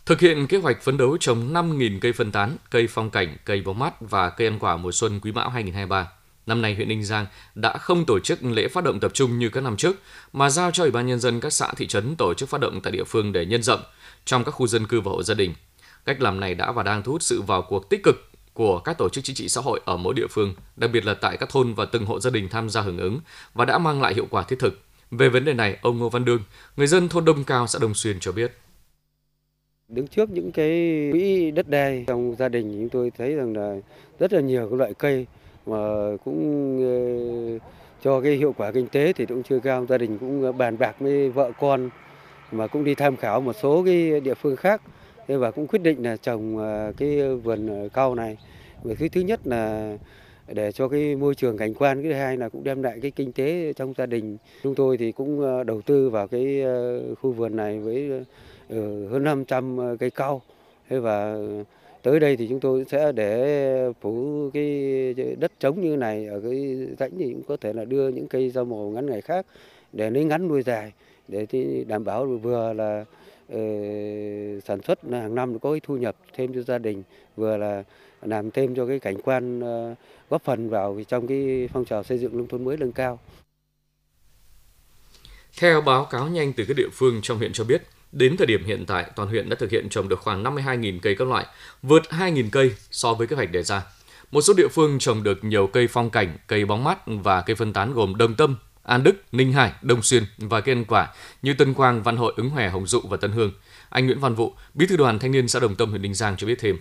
Thực 0.06 0.20
hiện 0.20 0.47
kế 0.47 0.56
hoạch 0.59 0.82
phấn 0.82 0.97
đấu 0.97 1.17
trồng 1.20 1.53
5.000 1.53 1.99
cây 2.00 2.12
phân 2.12 2.32
tán, 2.32 2.56
cây 2.70 2.87
phong 2.91 3.11
cảnh, 3.11 3.37
cây 3.44 3.62
bóng 3.62 3.79
mát 3.79 3.94
và 4.00 4.31
cây 4.31 4.49
ăn 4.49 4.59
quả 4.59 4.77
mùa 4.77 4.93
xuân 4.93 5.20
Quý 5.23 5.32
Mão 5.32 5.49
2023. 5.49 6.24
Năm 6.46 6.62
nay 6.62 6.75
huyện 6.75 6.88
Ninh 6.88 7.05
Giang 7.05 7.26
đã 7.55 7.79
không 7.79 8.05
tổ 8.05 8.19
chức 8.19 8.44
lễ 8.44 8.69
phát 8.69 8.85
động 8.85 9.00
tập 9.00 9.11
trung 9.14 9.38
như 9.38 9.49
các 9.49 9.61
năm 9.61 9.76
trước, 9.76 9.96
mà 10.32 10.50
giao 10.50 10.70
cho 10.70 10.82
Ủy 10.82 10.91
ban 10.91 11.06
nhân 11.06 11.20
dân 11.20 11.41
các 11.41 11.52
xã 11.52 11.73
thị 11.76 11.87
trấn 11.87 12.14
tổ 12.17 12.35
chức 12.35 12.49
phát 12.49 12.61
động 12.61 12.81
tại 12.81 12.93
địa 12.93 13.05
phương 13.05 13.32
để 13.32 13.46
nhân 13.46 13.62
rộng 13.62 13.81
trong 14.25 14.44
các 14.44 14.50
khu 14.50 14.67
dân 14.67 14.87
cư 14.87 15.00
và 15.00 15.11
hộ 15.11 15.23
gia 15.23 15.35
đình. 15.35 15.55
Cách 16.05 16.20
làm 16.20 16.41
này 16.41 16.55
đã 16.55 16.73
và 16.73 16.82
đang 16.82 17.02
thu 17.02 17.12
hút 17.12 17.23
sự 17.23 17.43
vào 17.43 17.62
cuộc 17.62 17.91
tích 17.91 18.02
cực 18.02 18.31
của 18.52 18.79
các 18.79 18.99
tổ 18.99 19.08
chức 19.08 19.25
chính 19.25 19.37
trị 19.37 19.49
xã 19.49 19.61
hội 19.61 19.81
ở 19.85 19.96
mỗi 19.96 20.14
địa 20.14 20.26
phương, 20.31 20.55
đặc 20.76 20.91
biệt 20.93 21.05
là 21.05 21.14
tại 21.14 21.37
các 21.37 21.49
thôn 21.49 21.75
và 21.75 21.85
từng 21.85 22.06
hộ 22.06 22.20
gia 22.20 22.31
đình 22.31 22.49
tham 22.49 22.70
gia 22.70 22.81
hưởng 22.81 22.99
ứng 22.99 23.20
và 23.55 23.64
đã 23.64 23.79
mang 23.79 24.02
lại 24.02 24.14
hiệu 24.14 24.26
quả 24.31 24.43
thiết 24.43 24.58
thực. 24.58 24.81
Về 25.11 25.29
vấn 25.29 25.44
đề 25.44 25.55
này, 25.55 25.79
ông 25.82 25.99
Ngô 25.99 26.08
Văn 26.08 26.25
Đương, 26.25 26.41
người 26.76 26.87
dân 26.87 27.08
thôn 27.08 27.25
Đông 27.25 27.44
Cao, 27.44 27.67
xã 27.67 27.79
Đông 27.79 27.94
Xuyên 27.94 28.20
cho 28.20 28.32
biết. 28.32 28.52
Đứng 29.88 30.08
trước 30.08 30.31
những 30.31 30.52
cái 30.52 30.69
quỹ 31.12 31.50
đất 31.50 31.69
đai 31.69 32.05
trong 32.06 32.37
gia 32.38 32.49
đình 32.49 32.73
chúng 32.73 32.88
tôi 32.88 33.12
thấy 33.19 33.35
rằng 33.35 33.56
là 33.56 33.76
rất 34.19 34.32
là 34.32 34.41
nhiều 34.41 34.69
các 34.70 34.76
loại 34.76 34.94
cây 34.94 35.26
mà 35.67 35.77
cũng 36.25 36.79
ờ, 36.83 37.69
cho 38.03 38.21
cái 38.21 38.33
hiệu 38.33 38.55
quả 38.57 38.73
kinh 38.73 38.89
tế 38.89 39.13
thì 39.13 39.27
cũng 39.27 39.43
chưa 39.43 39.59
cao. 39.59 39.87
Gia 39.87 39.99
đình 39.99 40.19
cũng 40.19 40.43
ờ, 40.43 40.53
bàn 40.53 40.79
bạc 40.79 40.97
với 41.01 41.31
vợ 41.31 41.53
con, 41.61 41.91
mà 42.53 42.67
cũng 42.67 42.85
đi 42.85 42.95
tham 42.95 43.17
khảo 43.17 43.41
một 43.41 43.53
số 43.53 43.83
cái 43.85 44.21
địa 44.21 44.35
phương 44.35 44.57
khác. 44.57 44.83
Và 45.29 45.51
cũng 45.51 45.67
quyết 45.67 45.83
định 45.83 46.03
là 46.03 46.17
trồng 46.17 46.59
ờ, 46.59 46.93
cái 46.97 47.35
vườn 47.37 47.89
cao 47.93 48.15
này. 48.15 48.37
Vì 48.83 48.95
cái 48.95 49.09
thứ 49.09 49.21
nhất 49.21 49.41
là 49.45 49.97
để 50.49 50.73
cho 50.73 50.89
cái 50.89 51.17
môi 51.17 51.35
trường 51.35 51.59
cảnh 51.59 51.75
quan, 51.75 52.03
cái 52.03 52.13
thứ 52.13 52.19
hai 52.19 52.37
là 52.37 52.49
cũng 52.49 52.65
đem 52.65 52.83
lại 52.83 52.99
cái 53.03 53.11
kinh 53.11 53.33
tế 53.33 53.73
trong 53.73 53.95
gia 53.97 54.07
đình. 54.07 54.37
Chúng 54.63 54.75
tôi 54.75 54.97
thì 54.97 55.13
cũng 55.13 55.65
đầu 55.67 55.81
tư 55.81 56.11
vào 56.11 56.27
cái 56.27 56.63
khu 57.21 57.33
vườn 57.33 57.57
này 57.57 57.79
với 57.79 58.25
hơn 59.11 59.25
500 59.25 59.97
cây 59.99 60.11
cao. 60.11 60.43
Thế 60.89 60.99
và 60.99 61.37
tới 62.05 62.21
đây 62.21 62.37
thì 62.37 62.49
chúng 62.49 62.61
tôi 62.61 62.85
sẽ 62.91 63.12
để 63.12 63.93
phủ 64.01 64.51
cái 64.55 65.15
đất 65.39 65.53
trống 65.61 65.81
như 65.81 65.97
này 65.97 66.27
ở 66.27 66.41
cái 66.41 66.77
rãnh 66.99 67.11
thì 67.19 67.33
cũng 67.33 67.43
có 67.49 67.56
thể 67.61 67.73
là 67.73 67.85
đưa 67.85 68.09
những 68.09 68.29
cây 68.29 68.51
rau 68.51 68.65
màu 68.65 68.91
ngắn 68.91 69.06
ngày 69.06 69.21
khác 69.21 69.47
để 69.93 70.11
lấy 70.11 70.25
ngắn 70.25 70.49
nuôi 70.49 70.62
dài 70.62 70.93
để 71.29 71.47
thì 71.47 71.85
đảm 71.85 72.05
bảo 72.05 72.27
vừa 72.27 72.73
là 72.73 73.05
uh, 73.53 74.65
sản 74.65 74.83
xuất 74.87 74.99
hàng 75.11 75.35
năm 75.35 75.59
có 75.59 75.71
cái 75.71 75.81
thu 75.83 75.97
nhập 75.97 76.17
thêm 76.33 76.55
cho 76.55 76.62
gia 76.62 76.79
đình 76.79 77.03
vừa 77.37 77.56
là 77.56 77.85
làm 78.23 78.51
thêm 78.51 78.75
cho 78.75 78.87
cái 78.87 78.99
cảnh 78.99 79.17
quan 79.25 79.59
uh, 79.59 79.99
góp 80.31 80.45
phần 80.45 80.69
vào 80.69 81.01
trong 81.09 81.27
cái 81.27 81.69
phong 81.73 81.85
trào 81.85 82.03
xây 82.03 82.19
dựng 82.19 82.37
nông 82.37 82.49
thôn 82.49 82.65
mới 82.65 82.77
nâng 82.77 82.93
cao. 82.93 83.19
Theo 85.61 85.81
báo 85.81 86.05
cáo 86.05 86.29
nhanh 86.29 86.53
từ 86.53 86.65
các 86.69 86.77
địa 86.77 86.89
phương 86.93 87.21
trong 87.23 87.39
huyện 87.39 87.53
cho 87.53 87.65
biết, 87.65 87.83
Đến 88.15 88.37
thời 88.37 88.47
điểm 88.47 88.65
hiện 88.65 88.85
tại, 88.87 89.07
toàn 89.17 89.29
huyện 89.29 89.49
đã 89.49 89.57
thực 89.57 89.71
hiện 89.71 89.89
trồng 89.89 90.09
được 90.09 90.21
khoảng 90.21 90.45
52.000 90.45 90.99
cây 91.03 91.15
các 91.19 91.29
loại, 91.29 91.47
vượt 91.83 92.03
2.000 92.11 92.49
cây 92.53 92.73
so 92.91 93.15
với 93.15 93.27
kế 93.27 93.37
hoạch 93.37 93.53
đề 93.53 93.63
ra. 93.63 93.83
Một 94.31 94.41
số 94.41 94.55
địa 94.57 94.69
phương 94.69 94.99
trồng 94.99 95.23
được 95.23 95.45
nhiều 95.45 95.67
cây 95.67 95.87
phong 95.87 96.11
cảnh, 96.11 96.37
cây 96.47 96.65
bóng 96.65 96.85
mát 96.85 96.99
và 97.07 97.41
cây 97.41 97.57
phân 97.57 97.73
tán 97.73 97.95
gồm 97.95 98.17
Đồng 98.17 98.35
Tâm, 98.35 98.57
An 98.83 99.03
Đức, 99.03 99.13
Ninh 99.33 99.53
Hải, 99.53 99.73
Đông 99.83 100.03
Xuyên 100.03 100.23
và 100.39 100.61
cây 100.61 100.75
ăn 100.75 100.85
quả 100.85 101.15
như 101.43 101.55
Tân 101.55 101.75
Quang, 101.75 102.03
Văn 102.03 102.17
Hội, 102.17 102.33
Ứng 102.37 102.51
Hòe, 102.51 102.69
Hồng 102.69 102.87
Dụ 102.87 103.01
và 103.09 103.17
Tân 103.17 103.33
Hương. 103.33 103.53
Anh 103.89 104.07
Nguyễn 104.07 104.21
Văn 104.21 104.35
Vụ, 104.35 104.53
Bí 104.75 104.87
thư 104.87 104.97
đoàn 104.97 105.19
thanh 105.19 105.33
niên 105.33 105.49
xã 105.49 105.61
Đồng 105.61 105.75
Tâm 105.75 105.91
huyện 105.91 106.03
Ninh 106.03 106.15
Giang 106.15 106.37
cho 106.37 106.47
biết 106.47 106.59
thêm. 106.59 106.79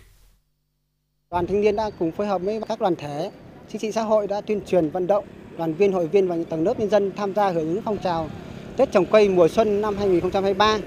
Đoàn 1.32 1.48
thanh 1.48 1.62
niên 1.62 1.76
đã 1.76 1.90
cùng 2.00 2.12
phối 2.12 2.28
hợp 2.28 2.42
với 2.42 2.62
các 2.70 2.80
đoàn 2.80 2.96
thể, 2.96 3.32
chính 3.70 3.82
trị 3.82 3.92
xã 3.92 4.02
hội 4.02 4.28
đã 4.28 4.42
tuyên 4.42 4.62
truyền 4.68 4.90
vận 4.90 5.08
động 5.08 5.26
đoàn 5.58 5.74
viên, 5.74 5.94
hội 5.94 6.08
viên 6.08 6.28
và 6.28 6.36
những 6.36 6.46
tầng 6.46 6.64
lớp 6.64 6.80
nhân 6.80 6.90
dân 6.90 7.12
tham 7.16 7.34
gia 7.34 7.50
hưởng 7.50 7.68
ứng 7.68 7.82
phong 7.86 7.98
trào 7.98 8.30
Tết 8.78 8.92
trồng 8.92 9.06
cây 9.06 9.30
mùa 9.30 9.48
xuân 9.48 9.82
năm 9.82 9.98
2023 9.98 10.78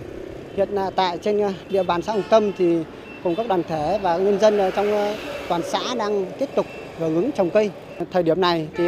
Hiện 0.57 0.79
à, 0.79 0.91
tại 0.97 1.19
trên 1.19 1.43
à, 1.43 1.53
địa 1.71 1.83
bàn 1.83 2.03
xã 2.03 2.13
Hồng 2.13 2.23
Tâm 2.31 2.53
thì 2.59 2.77
cùng 3.25 3.35
các 3.35 3.49
đoàn 3.49 3.63
thể 3.69 3.99
và 4.03 4.17
nhân 4.17 4.41
dân 4.41 4.59
trong 4.77 4.93
à, 4.93 5.15
toàn 5.49 5.63
xã 5.73 5.95
đang 5.95 6.27
tiếp 6.39 6.49
tục 6.57 6.67
hưởng 6.99 7.15
ứng 7.15 7.31
trồng 7.37 7.51
cây. 7.51 7.71
Thời 8.13 8.23
điểm 8.23 8.41
này 8.41 8.69
thì 8.77 8.85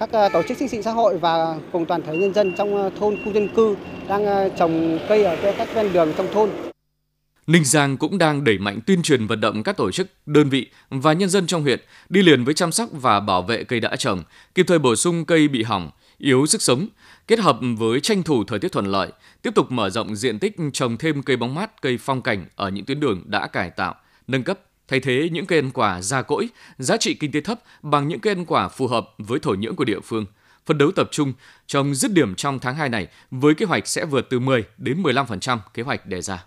các 0.00 0.30
tổ 0.32 0.42
chức 0.48 0.58
chính 0.58 0.68
trị 0.68 0.82
xã 0.82 0.90
hội 0.90 1.18
và 1.18 1.56
cùng 1.72 1.86
toàn 1.86 2.02
thể 2.02 2.16
nhân 2.16 2.34
dân 2.34 2.54
trong 2.56 2.90
thôn 3.00 3.16
khu 3.24 3.32
dân 3.32 3.48
cư 3.48 3.76
đang 4.08 4.50
trồng 4.58 4.98
cây 5.08 5.24
ở 5.24 5.52
các 5.58 5.74
ven 5.74 5.92
đường 5.92 6.12
trong 6.16 6.26
thôn. 6.32 6.50
Ninh 7.46 7.64
Giang 7.64 7.96
cũng 7.96 8.18
đang 8.18 8.44
đẩy 8.44 8.58
mạnh 8.58 8.80
tuyên 8.86 9.02
truyền 9.02 9.26
vận 9.26 9.40
động 9.40 9.62
các 9.62 9.76
tổ 9.76 9.90
chức, 9.90 10.06
đơn 10.26 10.48
vị 10.48 10.66
và 10.90 11.12
nhân 11.12 11.28
dân 11.28 11.46
trong 11.46 11.62
huyện 11.62 11.80
đi 12.08 12.22
liền 12.22 12.44
với 12.44 12.54
chăm 12.54 12.72
sóc 12.72 12.88
và 12.92 13.20
bảo 13.20 13.42
vệ 13.42 13.64
cây 13.64 13.80
đã 13.80 13.96
trồng, 13.96 14.22
kịp 14.54 14.66
thời 14.68 14.78
bổ 14.78 14.96
sung 14.96 15.24
cây 15.24 15.48
bị 15.48 15.62
hỏng, 15.62 15.90
yếu 16.18 16.46
sức 16.46 16.62
sống, 16.62 16.86
kết 17.26 17.38
hợp 17.38 17.58
với 17.78 18.00
tranh 18.00 18.22
thủ 18.22 18.44
thời 18.44 18.58
tiết 18.58 18.72
thuận 18.72 18.86
lợi, 18.86 19.12
tiếp 19.42 19.50
tục 19.54 19.70
mở 19.70 19.90
rộng 19.90 20.16
diện 20.16 20.38
tích 20.38 20.56
trồng 20.72 20.96
thêm 20.96 21.22
cây 21.22 21.36
bóng 21.36 21.54
mát, 21.54 21.82
cây 21.82 21.98
phong 22.00 22.22
cảnh 22.22 22.46
ở 22.56 22.68
những 22.68 22.84
tuyến 22.84 23.00
đường 23.00 23.22
đã 23.26 23.46
cải 23.46 23.70
tạo, 23.70 23.94
nâng 24.26 24.42
cấp, 24.42 24.60
thay 24.88 25.00
thế 25.00 25.28
những 25.32 25.46
cây 25.46 25.58
ăn 25.58 25.70
quả 25.70 26.02
già 26.02 26.22
cỗi, 26.22 26.48
giá 26.78 26.96
trị 26.96 27.14
kinh 27.14 27.32
tế 27.32 27.40
thấp 27.40 27.60
bằng 27.82 28.08
những 28.08 28.20
cây 28.20 28.34
ăn 28.34 28.44
quả 28.44 28.68
phù 28.68 28.86
hợp 28.86 29.08
với 29.18 29.38
thổ 29.38 29.54
nhưỡng 29.54 29.76
của 29.76 29.84
địa 29.84 30.00
phương. 30.00 30.26
Phân 30.66 30.78
đấu 30.78 30.90
tập 30.96 31.08
trung 31.10 31.32
trồng 31.66 31.94
dứt 31.94 32.12
điểm 32.12 32.34
trong 32.34 32.58
tháng 32.58 32.76
2 32.76 32.88
này 32.88 33.06
với 33.30 33.54
kế 33.54 33.66
hoạch 33.66 33.86
sẽ 33.86 34.04
vượt 34.04 34.26
từ 34.30 34.38
10 34.38 34.64
đến 34.76 35.02
15% 35.02 35.58
kế 35.74 35.82
hoạch 35.82 36.06
đề 36.06 36.22
ra. 36.22 36.44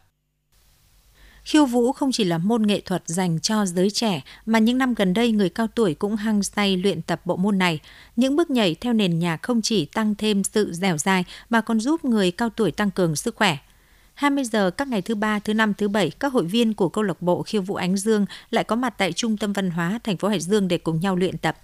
Khiêu 1.45 1.65
vũ 1.65 1.91
không 1.91 2.11
chỉ 2.11 2.23
là 2.23 2.37
môn 2.37 2.61
nghệ 2.61 2.81
thuật 2.81 3.03
dành 3.05 3.39
cho 3.39 3.65
giới 3.65 3.89
trẻ, 3.89 4.21
mà 4.45 4.59
những 4.59 4.77
năm 4.77 4.93
gần 4.93 5.13
đây 5.13 5.31
người 5.31 5.49
cao 5.49 5.67
tuổi 5.75 5.93
cũng 5.93 6.15
hăng 6.15 6.43
say 6.43 6.77
luyện 6.77 7.01
tập 7.01 7.21
bộ 7.25 7.35
môn 7.35 7.57
này. 7.57 7.79
Những 8.15 8.35
bước 8.35 8.49
nhảy 8.49 8.75
theo 8.75 8.93
nền 8.93 9.19
nhạc 9.19 9.41
không 9.41 9.61
chỉ 9.61 9.85
tăng 9.85 10.15
thêm 10.15 10.43
sự 10.43 10.73
dẻo 10.73 10.97
dai 10.97 11.25
mà 11.49 11.61
còn 11.61 11.79
giúp 11.79 12.05
người 12.05 12.31
cao 12.31 12.49
tuổi 12.49 12.71
tăng 12.71 12.91
cường 12.91 13.15
sức 13.15 13.35
khỏe. 13.35 13.57
20 14.13 14.43
giờ 14.43 14.71
các 14.71 14.87
ngày 14.87 15.01
thứ 15.01 15.15
ba, 15.15 15.39
thứ 15.39 15.53
năm, 15.53 15.73
thứ 15.73 15.87
bảy, 15.87 16.09
các 16.09 16.33
hội 16.33 16.43
viên 16.45 16.73
của 16.73 16.89
câu 16.89 17.03
lạc 17.03 17.21
bộ 17.21 17.43
khiêu 17.43 17.61
vũ 17.61 17.75
Ánh 17.75 17.97
Dương 17.97 18.25
lại 18.51 18.63
có 18.63 18.75
mặt 18.75 18.93
tại 18.97 19.13
Trung 19.13 19.37
tâm 19.37 19.53
Văn 19.53 19.71
hóa 19.71 19.99
thành 20.03 20.17
phố 20.17 20.27
Hải 20.27 20.39
Dương 20.39 20.67
để 20.67 20.77
cùng 20.77 20.99
nhau 20.99 21.15
luyện 21.15 21.37
tập. 21.37 21.57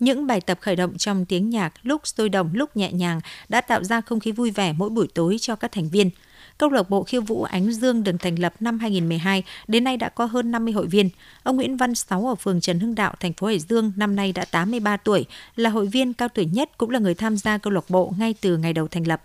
Những 0.00 0.26
bài 0.26 0.40
tập 0.40 0.58
khởi 0.60 0.76
động 0.76 0.98
trong 0.98 1.24
tiếng 1.24 1.50
nhạc 1.50 1.72
lúc 1.82 2.06
sôi 2.06 2.28
động 2.28 2.50
lúc 2.52 2.76
nhẹ 2.76 2.92
nhàng 2.92 3.20
đã 3.48 3.60
tạo 3.60 3.84
ra 3.84 4.00
không 4.00 4.20
khí 4.20 4.32
vui 4.32 4.50
vẻ 4.50 4.72
mỗi 4.72 4.90
buổi 4.90 5.08
tối 5.14 5.36
cho 5.40 5.56
các 5.56 5.72
thành 5.72 5.88
viên– 5.88 6.10
Câu 6.58 6.70
lạc 6.70 6.90
bộ 6.90 7.02
khiêu 7.02 7.20
vũ 7.20 7.42
Ánh 7.42 7.72
Dương 7.72 8.04
được 8.04 8.12
thành 8.18 8.38
lập 8.38 8.54
năm 8.60 8.78
2012, 8.78 9.42
đến 9.68 9.84
nay 9.84 9.96
đã 9.96 10.08
có 10.08 10.24
hơn 10.24 10.50
50 10.50 10.72
hội 10.72 10.86
viên. 10.86 11.08
Ông 11.42 11.56
Nguyễn 11.56 11.76
Văn 11.76 11.94
Sáu 11.94 12.26
ở 12.26 12.34
phường 12.34 12.60
Trần 12.60 12.80
Hưng 12.80 12.94
Đạo, 12.94 13.14
thành 13.20 13.32
phố 13.32 13.46
Hải 13.46 13.58
Dương 13.58 13.92
năm 13.96 14.16
nay 14.16 14.32
đã 14.32 14.44
83 14.44 14.96
tuổi, 14.96 15.24
là 15.56 15.70
hội 15.70 15.86
viên 15.86 16.12
cao 16.12 16.28
tuổi 16.28 16.44
nhất 16.44 16.78
cũng 16.78 16.90
là 16.90 16.98
người 16.98 17.14
tham 17.14 17.36
gia 17.36 17.58
câu 17.58 17.72
lạc 17.72 17.90
bộ 17.90 18.12
ngay 18.18 18.34
từ 18.40 18.56
ngày 18.56 18.72
đầu 18.72 18.88
thành 18.88 19.06
lập. 19.06 19.22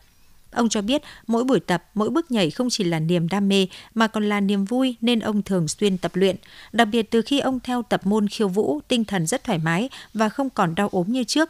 Ông 0.52 0.70
cho 0.70 0.82
biết 0.82 1.02
mỗi 1.28 1.44
buổi 1.44 1.60
tập, 1.60 1.84
mỗi 1.94 2.10
bước 2.10 2.32
nhảy 2.32 2.52
không 2.52 2.70
chỉ 2.70 2.84
là 2.84 3.00
niềm 3.00 3.30
đam 3.30 3.50
mê 3.50 3.68
mà 3.94 4.08
còn 4.08 4.30
là 4.30 4.40
niềm 4.40 4.66
vui 4.66 4.96
nên 5.02 5.20
ông 5.20 5.42
thường 5.42 5.68
xuyên 5.68 5.98
tập 5.98 6.12
luyện. 6.16 6.36
Đặc 6.72 6.88
biệt 6.92 7.12
từ 7.12 7.22
khi 7.22 7.40
ông 7.40 7.60
theo 7.60 7.82
tập 7.82 8.02
môn 8.04 8.28
khiêu 8.28 8.48
vũ, 8.48 8.80
tinh 8.88 9.06
thần 9.06 9.28
rất 9.28 9.44
thoải 9.44 9.58
mái 9.58 9.90
và 10.14 10.30
không 10.30 10.50
còn 10.50 10.76
đau 10.76 10.90
ốm 10.92 11.08
như 11.08 11.24
trước. 11.24 11.50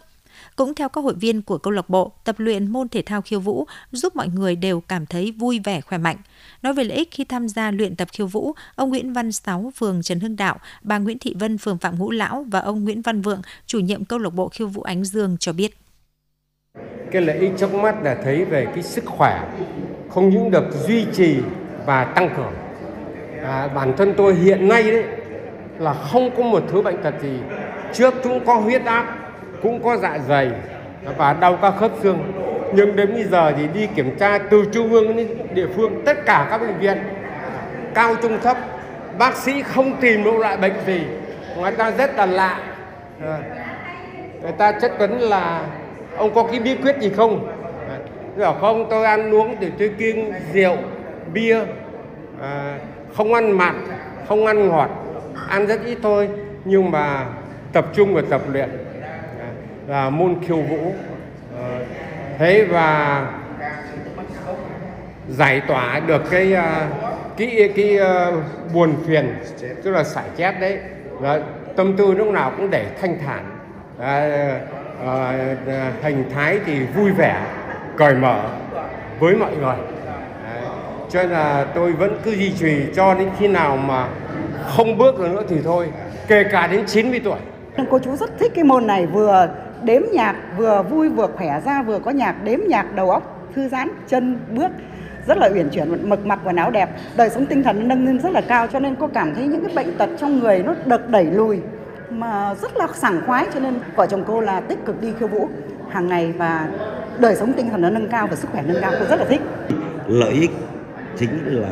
Cũng 0.55 0.73
theo 0.73 0.89
các 0.89 1.01
hội 1.01 1.13
viên 1.13 1.41
của 1.41 1.57
câu 1.57 1.71
lạc 1.71 1.89
bộ, 1.89 2.11
tập 2.23 2.35
luyện 2.39 2.71
môn 2.71 2.89
thể 2.89 3.01
thao 3.01 3.21
khiêu 3.21 3.39
vũ 3.39 3.65
giúp 3.91 4.15
mọi 4.15 4.27
người 4.27 4.55
đều 4.55 4.81
cảm 4.81 5.05
thấy 5.05 5.31
vui 5.31 5.59
vẻ 5.63 5.81
khỏe 5.81 5.97
mạnh. 5.97 6.17
Nói 6.61 6.73
về 6.73 6.83
lợi 6.83 6.97
ích 6.97 7.11
khi 7.11 7.23
tham 7.23 7.47
gia 7.47 7.71
luyện 7.71 7.95
tập 7.95 8.07
khiêu 8.11 8.27
vũ, 8.27 8.53
ông 8.75 8.89
Nguyễn 8.89 9.13
Văn 9.13 9.31
Sáu, 9.31 9.71
phường 9.75 10.01
Trần 10.01 10.19
Hưng 10.19 10.35
Đạo, 10.35 10.57
bà 10.81 10.97
Nguyễn 10.97 11.19
Thị 11.19 11.35
Vân, 11.39 11.57
phường 11.57 11.77
Phạm 11.77 11.99
Ngũ 11.99 12.11
Lão 12.11 12.45
và 12.47 12.59
ông 12.59 12.83
Nguyễn 12.83 13.01
Văn 13.01 13.21
Vượng, 13.21 13.41
chủ 13.65 13.79
nhiệm 13.79 14.05
câu 14.05 14.19
lạc 14.19 14.29
bộ 14.29 14.49
khiêu 14.49 14.67
vũ 14.67 14.81
Ánh 14.81 15.03
Dương 15.03 15.37
cho 15.39 15.53
biết. 15.53 15.77
Cái 17.11 17.21
lợi 17.21 17.37
ích 17.37 17.51
trước 17.57 17.73
mắt 17.73 17.95
là 18.03 18.17
thấy 18.23 18.45
về 18.45 18.67
cái 18.73 18.83
sức 18.83 19.05
khỏe 19.05 19.47
không 20.09 20.29
những 20.29 20.51
được 20.51 20.65
duy 20.87 21.05
trì 21.13 21.35
và 21.85 22.03
tăng 22.05 22.29
cường. 22.37 22.53
À, 23.43 23.67
bản 23.67 23.93
thân 23.97 24.13
tôi 24.17 24.35
hiện 24.35 24.67
nay 24.67 24.83
đấy 24.83 25.03
là 25.79 25.93
không 25.93 26.29
có 26.37 26.43
một 26.43 26.63
thứ 26.71 26.81
bệnh 26.81 27.03
tật 27.03 27.13
gì. 27.21 27.39
Trước 27.93 28.13
chúng 28.23 28.45
có 28.45 28.55
huyết 28.55 28.85
áp, 28.85 29.16
cũng 29.61 29.83
có 29.83 29.97
dạ 29.97 30.19
dày 30.27 30.51
và 31.17 31.33
đau 31.33 31.57
các 31.61 31.73
khớp 31.79 31.91
xương. 32.03 32.33
Nhưng 32.73 32.95
đến 32.95 33.13
bây 33.13 33.23
giờ 33.23 33.53
thì 33.57 33.67
đi 33.73 33.87
kiểm 33.95 34.15
tra 34.19 34.37
từ 34.37 34.65
trung 34.73 34.91
ương 34.91 35.17
đến 35.17 35.27
địa 35.53 35.67
phương 35.75 36.01
tất 36.05 36.25
cả 36.25 36.47
các 36.51 36.61
bệnh 36.61 36.77
viện 36.79 36.97
cao 37.93 38.15
trung 38.21 38.39
thấp 38.43 38.57
bác 39.17 39.35
sĩ 39.35 39.63
không 39.63 39.93
tìm 40.01 40.23
được 40.23 40.37
loại 40.39 40.57
bệnh 40.57 40.73
gì. 40.85 41.01
Người 41.57 41.71
ta 41.71 41.91
rất 41.91 42.15
là 42.15 42.25
lạ. 42.25 42.59
Ờ, 43.21 43.39
người 44.41 44.51
ta 44.51 44.71
chất 44.71 44.99
vấn 44.99 45.19
là 45.19 45.61
ông 46.17 46.33
có 46.33 46.43
cái 46.43 46.59
bí 46.59 46.75
quyết 46.75 46.97
gì 46.99 47.09
không? 47.09 47.47
Dạ, 48.37 48.45
bảo 48.45 48.53
không 48.61 48.87
tôi 48.89 49.05
ăn 49.05 49.33
uống 49.33 49.55
thì 49.59 49.67
tôi 49.79 49.91
kiêng 49.97 50.31
rượu 50.53 50.77
bia 51.33 51.59
à, 52.41 52.77
không 53.15 53.33
ăn 53.33 53.51
mặn 53.51 53.75
không 54.27 54.45
ăn 54.45 54.67
ngọt 54.67 54.89
ăn 55.49 55.67
rất 55.67 55.79
ít 55.85 55.97
thôi. 56.03 56.29
Nhưng 56.65 56.91
mà 56.91 57.25
tập 57.73 57.85
trung 57.93 58.13
và 58.13 58.21
tập 58.29 58.41
luyện 58.51 58.69
là 59.87 60.09
môn 60.09 60.35
khiêu 60.47 60.61
vũ. 60.61 60.93
Ờ, 61.59 61.85
thế 62.37 62.65
và 62.71 63.25
giải 65.29 65.61
tỏa 65.67 65.99
được 65.99 66.21
cái 66.31 66.53
ờ, 66.53 66.87
cái 67.37 67.69
cái 67.75 67.97
ờ, 67.97 68.33
buồn 68.73 68.93
phiền 69.07 69.35
tức 69.83 69.91
là 69.91 70.03
sải 70.03 70.23
chét 70.37 70.59
đấy. 70.59 70.79
Và 71.19 71.39
tâm 71.75 71.97
tư 71.97 72.13
lúc 72.13 72.27
nào 72.27 72.53
cũng 72.57 72.69
để 72.69 72.85
thanh 73.01 73.17
thản. 73.25 73.45
À, 73.99 74.29
à, 75.05 75.91
hình 76.01 76.23
thái 76.33 76.59
thì 76.65 76.79
vui 76.79 77.11
vẻ 77.11 77.41
cởi 77.97 78.13
mở 78.13 78.41
với 79.19 79.35
mọi 79.35 79.51
người. 79.55 79.75
Đấy. 80.45 80.61
cho 81.09 81.21
nên 81.21 81.31
là 81.31 81.65
tôi 81.75 81.91
vẫn 81.91 82.19
cứ 82.23 82.31
duy 82.31 82.51
trì 82.59 82.85
cho 82.95 83.13
đến 83.13 83.29
khi 83.39 83.47
nào 83.47 83.77
mà 83.77 84.07
không 84.63 84.97
bước 84.97 85.19
được 85.19 85.29
nữa 85.31 85.43
thì 85.49 85.55
thôi 85.63 85.87
kể 86.27 86.43
cả 86.43 86.67
đến 86.67 86.85
90 86.85 87.21
tuổi. 87.23 87.39
Cô 87.89 87.99
chú 87.99 88.15
rất 88.15 88.39
thích 88.39 88.51
cái 88.55 88.63
môn 88.63 88.87
này 88.87 89.05
vừa 89.05 89.49
đếm 89.83 90.01
nhạc 90.13 90.35
vừa 90.57 90.83
vui 90.83 91.09
vừa 91.09 91.27
khỏe 91.27 91.61
ra 91.65 91.81
vừa 91.81 91.99
có 91.99 92.11
nhạc 92.11 92.43
đếm 92.43 92.59
nhạc 92.67 92.95
đầu 92.95 93.11
óc 93.11 93.49
thư 93.55 93.69
giãn 93.69 93.89
chân 94.07 94.39
bước 94.55 94.71
rất 95.27 95.37
là 95.37 95.49
uyển 95.53 95.69
chuyển 95.69 96.09
mực 96.09 96.25
mặc 96.25 96.39
quần 96.43 96.55
áo 96.55 96.71
đẹp. 96.71 96.89
Đời 97.15 97.29
sống 97.29 97.45
tinh 97.45 97.63
thần 97.63 97.87
nâng 97.87 98.05
lên 98.05 98.19
rất 98.19 98.31
là 98.31 98.41
cao 98.41 98.67
cho 98.67 98.79
nên 98.79 98.95
cô 98.95 99.07
cảm 99.13 99.35
thấy 99.35 99.47
những 99.47 99.65
cái 99.65 99.75
bệnh 99.75 99.97
tật 99.97 100.09
trong 100.19 100.39
người 100.39 100.63
nó 100.63 100.75
được 100.85 101.09
đẩy 101.09 101.25
lùi 101.25 101.59
mà 102.09 102.53
rất 102.61 102.77
là 102.77 102.87
sảng 102.93 103.21
khoái 103.25 103.47
cho 103.53 103.59
nên 103.59 103.79
vợ 103.95 104.07
chồng 104.07 104.23
cô 104.27 104.41
là 104.41 104.59
tích 104.59 104.85
cực 104.85 105.01
đi 105.01 105.13
khiêu 105.19 105.27
vũ 105.27 105.49
hàng 105.89 106.07
ngày 106.07 106.33
và 106.37 106.67
đời 107.19 107.35
sống 107.35 107.53
tinh 107.53 107.69
thần 107.69 107.81
nó 107.81 107.89
nâng 107.89 108.07
cao 108.07 108.27
và 108.27 108.35
sức 108.35 108.47
khỏe 108.51 108.63
nâng 108.65 108.81
cao. 108.81 108.91
Cô 108.99 109.05
rất 109.05 109.19
là 109.19 109.25
thích. 109.25 109.41
Lợi 110.07 110.31
ích 110.31 110.51
chính 111.17 111.61
là 111.61 111.69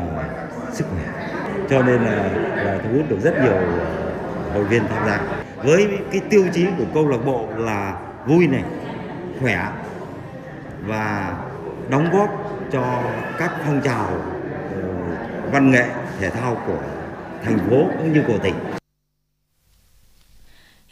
sức 0.71 0.85
khỏe. 0.89 1.27
Cho 1.69 1.81
nên 1.81 2.01
là, 2.01 2.29
là 2.63 2.77
thu 2.83 2.89
hút 2.97 3.09
được 3.09 3.19
rất 3.24 3.33
nhiều 3.43 3.53
ờ, 3.53 4.53
hội 4.53 4.63
viên 4.63 4.83
tham 4.88 5.07
gia 5.07 5.44
với 5.65 5.88
cái 6.12 6.22
tiêu 6.29 6.45
chí 6.53 6.67
của 6.77 6.86
câu 6.93 7.07
lạc 7.07 7.25
bộ 7.25 7.48
là 7.57 8.00
vui 8.27 8.48
này, 8.48 8.63
khỏe 9.41 9.72
và 10.86 11.36
đóng 11.89 12.10
góp 12.13 12.29
cho 12.72 13.03
các 13.38 13.51
phong 13.65 13.81
trào 13.81 14.07
ờ, 14.72 14.81
văn 15.51 15.72
nghệ, 15.72 15.86
thể 16.19 16.29
thao 16.29 16.57
của 16.67 16.79
thành 17.43 17.57
phố 17.69 17.88
cũng 17.98 18.13
như 18.13 18.24
của 18.27 18.38
tỉnh. 18.38 18.55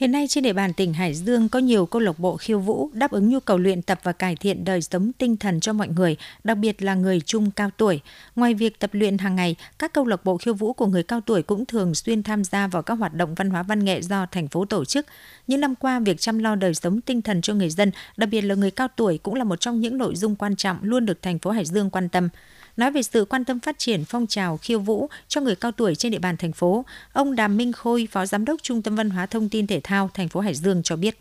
Hiện 0.04 0.12
nay 0.12 0.28
trên 0.28 0.44
địa 0.44 0.54
bàn 0.54 0.74
tỉnh 0.74 0.94
Hải 0.94 1.14
Dương 1.14 1.50
có 1.50 1.60
nhiều 1.60 1.86
câu 1.86 2.02
lạc 2.02 2.20
bộ 2.20 2.38
khiêu 2.38 2.60
vũ 2.60 2.90
đáp 2.94 3.12
ứng 3.12 3.30
nhu 3.30 3.40
cầu 3.40 3.58
luyện 3.58 3.82
tập 3.82 4.00
và 4.04 4.12
cải 4.12 4.36
thiện 4.36 4.66
đời 4.66 4.82
sống 4.82 5.12
tinh 5.18 5.38
thần 5.38 5.60
cho 5.60 5.74
mọi 5.74 5.88
người, 5.88 6.18
đặc 6.44 6.58
biệt 6.58 6.82
là 6.84 6.96
người 6.96 7.22
trung 7.22 7.52
cao 7.52 7.70
tuổi. 7.78 8.02
Ngoài 8.36 8.54
việc 8.54 8.80
tập 8.80 8.90
luyện 8.94 9.18
hàng 9.18 9.36
ngày, 9.36 9.56
các 9.80 9.94
câu 9.94 10.06
lạc 10.06 10.26
bộ 10.26 10.38
khiêu 10.38 10.54
vũ 10.54 10.74
của 10.74 10.88
người 10.88 11.04
cao 11.04 11.22
tuổi 11.22 11.44
cũng 11.44 11.66
thường 11.66 11.96
xuyên 11.96 12.24
tham 12.24 12.44
gia 12.44 12.68
vào 12.68 12.82
các 12.82 12.94
hoạt 12.94 13.14
động 13.14 13.36
văn 13.36 13.50
hóa 13.50 13.64
văn 13.64 13.86
nghệ 13.86 14.02
do 14.02 14.26
thành 14.32 14.48
phố 14.48 14.66
tổ 14.66 14.86
chức. 14.86 15.06
Những 15.48 15.62
năm 15.62 15.76
qua, 15.76 16.00
việc 16.00 16.20
chăm 16.20 16.40
lo 16.40 16.56
đời 16.56 16.74
sống 16.74 17.02
tinh 17.02 17.22
thần 17.22 17.42
cho 17.42 17.54
người 17.54 17.70
dân, 17.70 17.92
đặc 18.18 18.30
biệt 18.32 18.42
là 18.42 18.56
người 18.56 18.72
cao 18.72 18.88
tuổi 18.96 19.18
cũng 19.18 19.36
là 19.36 19.44
một 19.44 19.60
trong 19.60 19.80
những 19.80 19.98
nội 19.98 20.16
dung 20.16 20.36
quan 20.36 20.56
trọng 20.56 20.78
luôn 20.82 21.06
được 21.06 21.22
thành 21.22 21.40
phố 21.40 21.52
Hải 21.52 21.66
Dương 21.66 21.90
quan 21.90 22.10
tâm. 22.10 22.30
Nói 22.78 22.92
về 22.92 23.04
sự 23.04 23.26
quan 23.26 23.46
tâm 23.46 23.60
phát 23.60 23.76
triển 23.78 24.04
phong 24.06 24.28
trào 24.28 24.58
khiêu 24.58 24.80
vũ 24.80 25.10
cho 25.28 25.42
người 25.42 25.56
cao 25.56 25.72
tuổi 25.72 25.96
trên 25.96 26.12
địa 26.12 26.20
bàn 26.20 26.38
thành 26.38 26.54
phố, 26.54 26.86
ông 27.14 27.36
Đàm 27.36 27.58
Minh 27.58 27.72
Khôi, 27.74 28.08
Phó 28.12 28.26
Giám 28.26 28.46
đốc 28.46 28.64
Trung 28.64 28.82
tâm 28.82 28.96
Văn 28.96 29.10
hóa 29.10 29.26
Thông 29.26 29.50
tin 29.50 29.68
Thể 29.68 29.82
thao 29.84 30.10
thành 30.14 30.30
phố 30.30 30.40
Hải 30.40 30.54
Dương 30.54 30.84
cho 30.84 30.96
biết. 30.96 31.16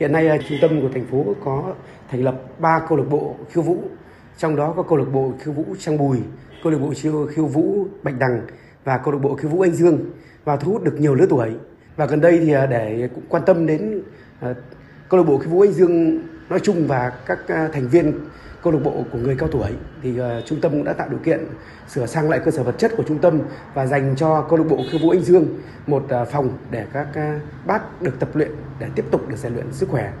Hiện 0.00 0.12
nay 0.12 0.28
à, 0.28 0.36
trung 0.48 0.58
tâm 0.60 0.80
của 0.80 0.88
thành 0.94 1.06
phố 1.10 1.24
có 1.44 1.74
thành 2.10 2.24
lập 2.24 2.34
3 2.58 2.80
câu 2.88 2.98
lạc 2.98 3.04
bộ 3.10 3.36
khiêu 3.52 3.62
vũ, 3.62 3.82
trong 4.38 4.56
đó 4.56 4.74
có 4.76 4.82
câu 4.82 4.98
lạc 4.98 5.04
bộ 5.12 5.32
khiêu 5.40 5.54
vũ 5.54 5.64
Trang 5.80 5.98
Bùi, 5.98 6.18
câu 6.62 6.72
lạc 6.72 6.78
bộ 6.78 6.92
khiêu, 6.96 7.26
khiêu 7.34 7.46
vũ 7.46 7.86
Bạch 8.02 8.14
Đằng 8.18 8.46
và 8.84 8.98
câu 8.98 9.12
lạc 9.12 9.18
bộ 9.22 9.34
khiêu 9.34 9.50
vũ 9.50 9.60
Anh 9.60 9.74
Dương 9.74 10.10
và 10.44 10.56
thu 10.56 10.72
hút 10.72 10.82
được 10.82 10.94
nhiều 10.98 11.14
lứa 11.14 11.26
tuổi. 11.30 11.50
Và 11.96 12.06
gần 12.06 12.20
đây 12.20 12.38
thì 12.38 12.52
à, 12.52 12.66
để 12.66 13.08
cũng 13.14 13.24
quan 13.28 13.42
tâm 13.46 13.66
đến 13.66 14.02
à, 14.40 14.54
câu 15.08 15.20
lạc 15.20 15.26
bộ 15.26 15.38
khiêu 15.38 15.50
vũ 15.50 15.60
Anh 15.60 15.72
Dương 15.72 16.22
nói 16.48 16.60
chung 16.62 16.86
và 16.86 17.12
các 17.26 17.38
thành 17.48 17.88
viên 17.88 18.12
câu 18.66 18.72
lạc 18.72 18.80
bộ 18.84 19.04
của 19.12 19.18
người 19.18 19.36
cao 19.38 19.48
tuổi 19.52 19.70
thì 20.02 20.20
uh, 20.20 20.26
trung 20.46 20.60
tâm 20.60 20.72
cũng 20.72 20.84
đã 20.84 20.92
tạo 20.92 21.08
điều 21.08 21.18
kiện 21.18 21.46
sửa 21.88 22.06
sang 22.06 22.30
lại 22.30 22.40
cơ 22.44 22.50
sở 22.50 22.62
vật 22.62 22.74
chất 22.78 22.92
của 22.96 23.02
trung 23.08 23.18
tâm 23.18 23.40
và 23.74 23.86
dành 23.86 24.14
cho 24.16 24.42
câu 24.42 24.58
lạc 24.58 24.64
bộ 24.68 24.78
khiêu 24.90 25.00
vũ 25.02 25.10
Anh 25.10 25.20
Dương 25.20 25.46
một 25.86 26.04
uh, 26.22 26.28
phòng 26.28 26.48
để 26.70 26.84
các 26.92 27.06
uh, 27.10 27.42
bác 27.66 28.02
được 28.02 28.20
tập 28.20 28.28
luyện 28.34 28.50
để 28.78 28.86
tiếp 28.94 29.04
tục 29.10 29.28
được 29.28 29.36
rèn 29.36 29.54
luyện 29.54 29.72
sức 29.72 29.88
khỏe. 29.88 30.12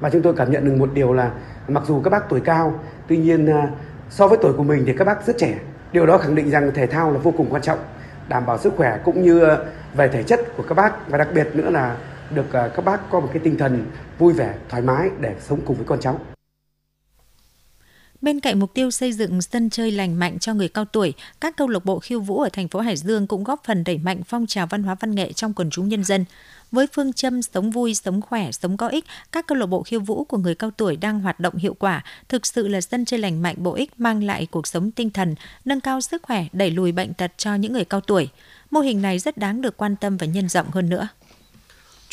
Và 0.00 0.10
chúng 0.10 0.22
tôi 0.22 0.34
cảm 0.34 0.50
nhận 0.50 0.64
được 0.64 0.74
một 0.74 0.90
điều 0.94 1.12
là 1.12 1.30
mặc 1.68 1.82
dù 1.86 2.00
các 2.00 2.10
bác 2.10 2.28
tuổi 2.28 2.40
cao, 2.40 2.80
tuy 3.08 3.16
nhiên 3.16 3.46
uh, 3.46 3.70
so 4.10 4.28
với 4.28 4.38
tuổi 4.42 4.52
của 4.52 4.62
mình 4.62 4.84
thì 4.86 4.94
các 4.98 5.04
bác 5.04 5.26
rất 5.26 5.38
trẻ. 5.38 5.58
Điều 5.92 6.06
đó 6.06 6.18
khẳng 6.18 6.34
định 6.34 6.50
rằng 6.50 6.70
thể 6.74 6.86
thao 6.86 7.12
là 7.12 7.18
vô 7.18 7.32
cùng 7.36 7.46
quan 7.50 7.62
trọng, 7.62 7.78
đảm 8.28 8.46
bảo 8.46 8.58
sức 8.58 8.72
khỏe 8.76 8.98
cũng 9.04 9.22
như 9.22 9.46
uh, 9.46 9.58
về 9.94 10.08
thể 10.08 10.22
chất 10.22 10.40
của 10.56 10.64
các 10.68 10.74
bác 10.74 11.08
và 11.08 11.18
đặc 11.18 11.28
biệt 11.34 11.48
nữa 11.54 11.70
là 11.70 11.96
được 12.34 12.46
uh, 12.46 12.74
các 12.76 12.84
bác 12.84 13.10
có 13.10 13.20
một 13.20 13.28
cái 13.32 13.40
tinh 13.44 13.58
thần 13.58 13.84
vui 14.18 14.32
vẻ, 14.32 14.54
thoải 14.68 14.82
mái 14.82 15.10
để 15.20 15.34
sống 15.40 15.60
cùng 15.66 15.76
với 15.76 15.86
con 15.86 16.00
cháu. 16.00 16.20
Bên 18.24 18.40
cạnh 18.40 18.58
mục 18.58 18.74
tiêu 18.74 18.90
xây 18.90 19.12
dựng 19.12 19.42
sân 19.42 19.70
chơi 19.70 19.90
lành 19.90 20.18
mạnh 20.18 20.38
cho 20.38 20.54
người 20.54 20.68
cao 20.68 20.84
tuổi, 20.84 21.12
các 21.40 21.56
câu 21.56 21.68
lạc 21.68 21.84
bộ 21.84 21.98
khiêu 21.98 22.20
vũ 22.20 22.40
ở 22.40 22.48
thành 22.52 22.68
phố 22.68 22.80
Hải 22.80 22.96
Dương 22.96 23.26
cũng 23.26 23.44
góp 23.44 23.64
phần 23.64 23.84
đẩy 23.84 23.98
mạnh 23.98 24.22
phong 24.26 24.46
trào 24.46 24.66
văn 24.66 24.82
hóa 24.82 24.96
văn 25.00 25.14
nghệ 25.14 25.32
trong 25.32 25.52
quần 25.54 25.70
chúng 25.70 25.88
nhân 25.88 26.04
dân. 26.04 26.24
Với 26.72 26.86
phương 26.92 27.12
châm 27.12 27.42
sống 27.42 27.70
vui, 27.70 27.94
sống 27.94 28.22
khỏe, 28.22 28.52
sống 28.52 28.76
có 28.76 28.88
ích, 28.88 29.04
các 29.32 29.46
câu 29.46 29.58
lạc 29.58 29.66
bộ 29.66 29.82
khiêu 29.82 30.00
vũ 30.00 30.24
của 30.24 30.38
người 30.38 30.54
cao 30.54 30.70
tuổi 30.70 30.96
đang 30.96 31.20
hoạt 31.20 31.40
động 31.40 31.54
hiệu 31.56 31.74
quả, 31.74 32.04
thực 32.28 32.46
sự 32.46 32.68
là 32.68 32.80
sân 32.80 33.04
chơi 33.04 33.20
lành 33.20 33.42
mạnh 33.42 33.56
bổ 33.58 33.74
ích 33.74 34.00
mang 34.00 34.22
lại 34.22 34.46
cuộc 34.50 34.66
sống 34.66 34.90
tinh 34.90 35.10
thần, 35.10 35.34
nâng 35.64 35.80
cao 35.80 36.00
sức 36.00 36.22
khỏe, 36.22 36.46
đẩy 36.52 36.70
lùi 36.70 36.92
bệnh 36.92 37.14
tật 37.14 37.32
cho 37.36 37.54
những 37.54 37.72
người 37.72 37.84
cao 37.84 38.00
tuổi. 38.00 38.28
Mô 38.70 38.80
hình 38.80 39.02
này 39.02 39.18
rất 39.18 39.38
đáng 39.38 39.60
được 39.60 39.76
quan 39.76 39.96
tâm 39.96 40.16
và 40.16 40.26
nhân 40.26 40.48
rộng 40.48 40.66
hơn 40.70 40.88
nữa. 40.88 41.08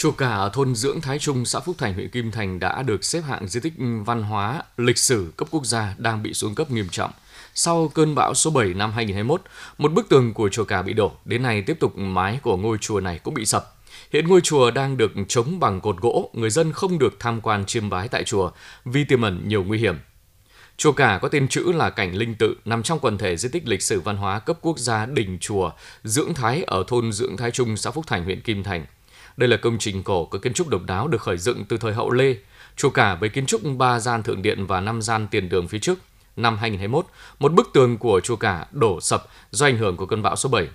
Chùa 0.02 0.12
Cả 0.12 0.30
ở 0.30 0.50
thôn 0.54 0.76
Dưỡng 0.76 1.02
Thái 1.02 1.20
Trung, 1.20 1.46
xã 1.46 1.60
Phúc 1.60 1.76
Thành, 1.78 1.94
huyện 1.94 2.10
Kim 2.10 2.32
Thành 2.32 2.60
đã 2.60 2.84
được 2.84 3.04
xếp 3.04 3.22
hạng 3.22 3.48
di 3.48 3.60
tích 3.60 3.74
văn 4.06 4.24
hóa 4.24 4.64
lịch 4.78 4.98
sử 4.98 5.34
cấp 5.38 5.48
quốc 5.52 5.66
gia 5.66 5.96
đang 5.98 6.24
bị 6.24 6.34
xuống 6.34 6.56
cấp 6.56 6.72
nghiêm 6.72 6.88
trọng. 6.92 7.12
Sau 7.54 7.88
cơn 7.88 8.16
bão 8.16 8.34
số 8.34 8.52
7 8.52 8.68
năm 8.68 8.92
2021, 8.92 9.42
một 9.78 9.94
bức 9.94 10.10
tường 10.10 10.34
của 10.34 10.50
chùa 10.50 10.64
Cả 10.64 10.82
bị 10.82 10.94
đổ, 10.94 11.12
đến 11.26 11.44
nay 11.44 11.62
tiếp 11.62 11.80
tục 11.80 11.98
mái 11.98 12.40
của 12.44 12.58
ngôi 12.58 12.78
chùa 12.78 13.00
này 13.00 13.20
cũng 13.24 13.34
bị 13.34 13.46
sập. 13.46 13.76
Hiện 14.14 14.28
ngôi 14.28 14.42
chùa 14.42 14.72
đang 14.72 14.98
được 14.98 15.12
chống 15.28 15.60
bằng 15.60 15.82
cột 15.82 15.98
gỗ, 16.02 16.30
người 16.34 16.50
dân 16.50 16.72
không 16.72 17.00
được 17.00 17.20
tham 17.20 17.42
quan 17.42 17.66
chiêm 17.66 17.90
bái 17.90 18.08
tại 18.08 18.24
chùa 18.24 18.52
vì 18.86 19.04
tiềm 19.04 19.22
ẩn 19.22 19.42
nhiều 19.48 19.64
nguy 19.64 19.80
hiểm. 19.80 19.96
Chùa 20.78 20.92
Cả 20.92 21.20
có 21.22 21.28
tên 21.28 21.48
chữ 21.48 21.72
là 21.72 21.90
Cảnh 21.90 22.16
Linh 22.16 22.36
Tự, 22.36 22.56
nằm 22.66 22.84
trong 22.84 23.00
quần 23.00 23.18
thể 23.18 23.38
di 23.38 23.50
tích 23.50 23.68
lịch 23.68 23.82
sử 23.82 24.00
văn 24.00 24.18
hóa 24.18 24.40
cấp 24.40 24.58
quốc 24.62 24.80
gia 24.80 25.06
đình 25.06 25.38
chùa 25.42 25.72
Dưỡng 26.04 26.34
Thái 26.34 26.64
ở 26.68 26.84
thôn 26.88 27.12
Dưỡng 27.12 27.38
Thái 27.38 27.52
Trung, 27.52 27.78
xã 27.78 27.92
Phúc 27.92 28.08
Thành, 28.08 28.24
huyện 28.24 28.42
Kim 28.42 28.64
Thành. 28.64 28.86
Đây 29.42 29.48
là 29.48 29.58
công 29.58 29.78
trình 29.78 30.04
cổ 30.04 30.26
có 30.26 30.40
kiến 30.40 30.54
trúc 30.54 30.68
độc 30.68 30.82
đáo 30.86 31.08
được 31.08 31.22
khởi 31.22 31.38
dựng 31.38 31.66
từ 31.66 31.78
thời 31.78 31.94
hậu 31.94 32.12
Lê, 32.12 32.36
chùa 32.76 32.90
cả 32.90 33.16
với 33.16 33.30
kiến 33.30 33.46
trúc 33.46 33.62
ba 33.78 34.00
gian 34.00 34.24
thượng 34.24 34.42
điện 34.42 34.66
và 34.66 34.82
năm 34.82 35.02
gian 35.02 35.28
tiền 35.28 35.50
đường 35.50 35.68
phía 35.68 35.80
trước, 35.80 36.00
năm 36.36 36.58
2021, 36.58 37.06
một 37.40 37.54
bức 37.54 37.70
tường 37.74 37.98
của 37.98 38.20
chùa 38.20 38.36
cả 38.36 38.66
đổ 38.72 39.02
sập 39.02 39.24
do 39.52 39.66
ảnh 39.66 39.78
hưởng 39.78 39.98
của 39.98 40.06
cơn 40.06 40.22
bão 40.22 40.36
số 40.36 40.50
7. 40.50 40.68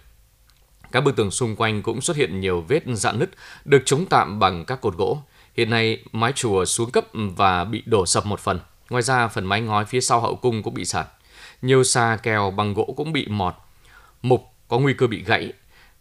Các 0.93 1.01
bức 1.01 1.17
tường 1.17 1.31
xung 1.31 1.57
quanh 1.57 1.83
cũng 1.83 2.01
xuất 2.01 2.17
hiện 2.17 2.41
nhiều 2.41 2.65
vết 2.69 2.83
dạn 2.87 3.19
nứt, 3.19 3.31
được 3.65 3.83
chống 3.85 4.05
tạm 4.11 4.39
bằng 4.39 4.65
các 4.65 4.81
cột 4.81 4.97
gỗ. 4.97 5.23
Hiện 5.57 5.71
nay, 5.71 6.05
mái 6.13 6.33
chùa 6.33 6.65
xuống 6.65 6.91
cấp 6.91 7.05
và 7.13 7.65
bị 7.65 7.83
đổ 7.87 8.07
sập 8.07 8.27
một 8.27 8.41
phần. 8.41 8.61
Ngoài 8.91 9.03
ra, 9.03 9.29
phần 9.29 9.47
mái 9.47 9.61
ngói 9.61 9.85
phía 9.85 10.01
sau 10.01 10.21
hậu 10.21 10.37
cung 10.37 10.63
cũng 10.63 10.75
bị 10.75 10.85
sạt. 10.85 11.07
Nhiều 11.63 11.85
xa 11.85 12.19
kèo 12.23 12.51
bằng 12.51 12.75
gỗ 12.75 12.95
cũng 12.97 13.13
bị 13.13 13.27
mọt. 13.29 13.55
Mục 14.23 14.45
có 14.69 14.79
nguy 14.79 14.95
cơ 14.95 15.07
bị 15.07 15.25
gãy. 15.25 15.53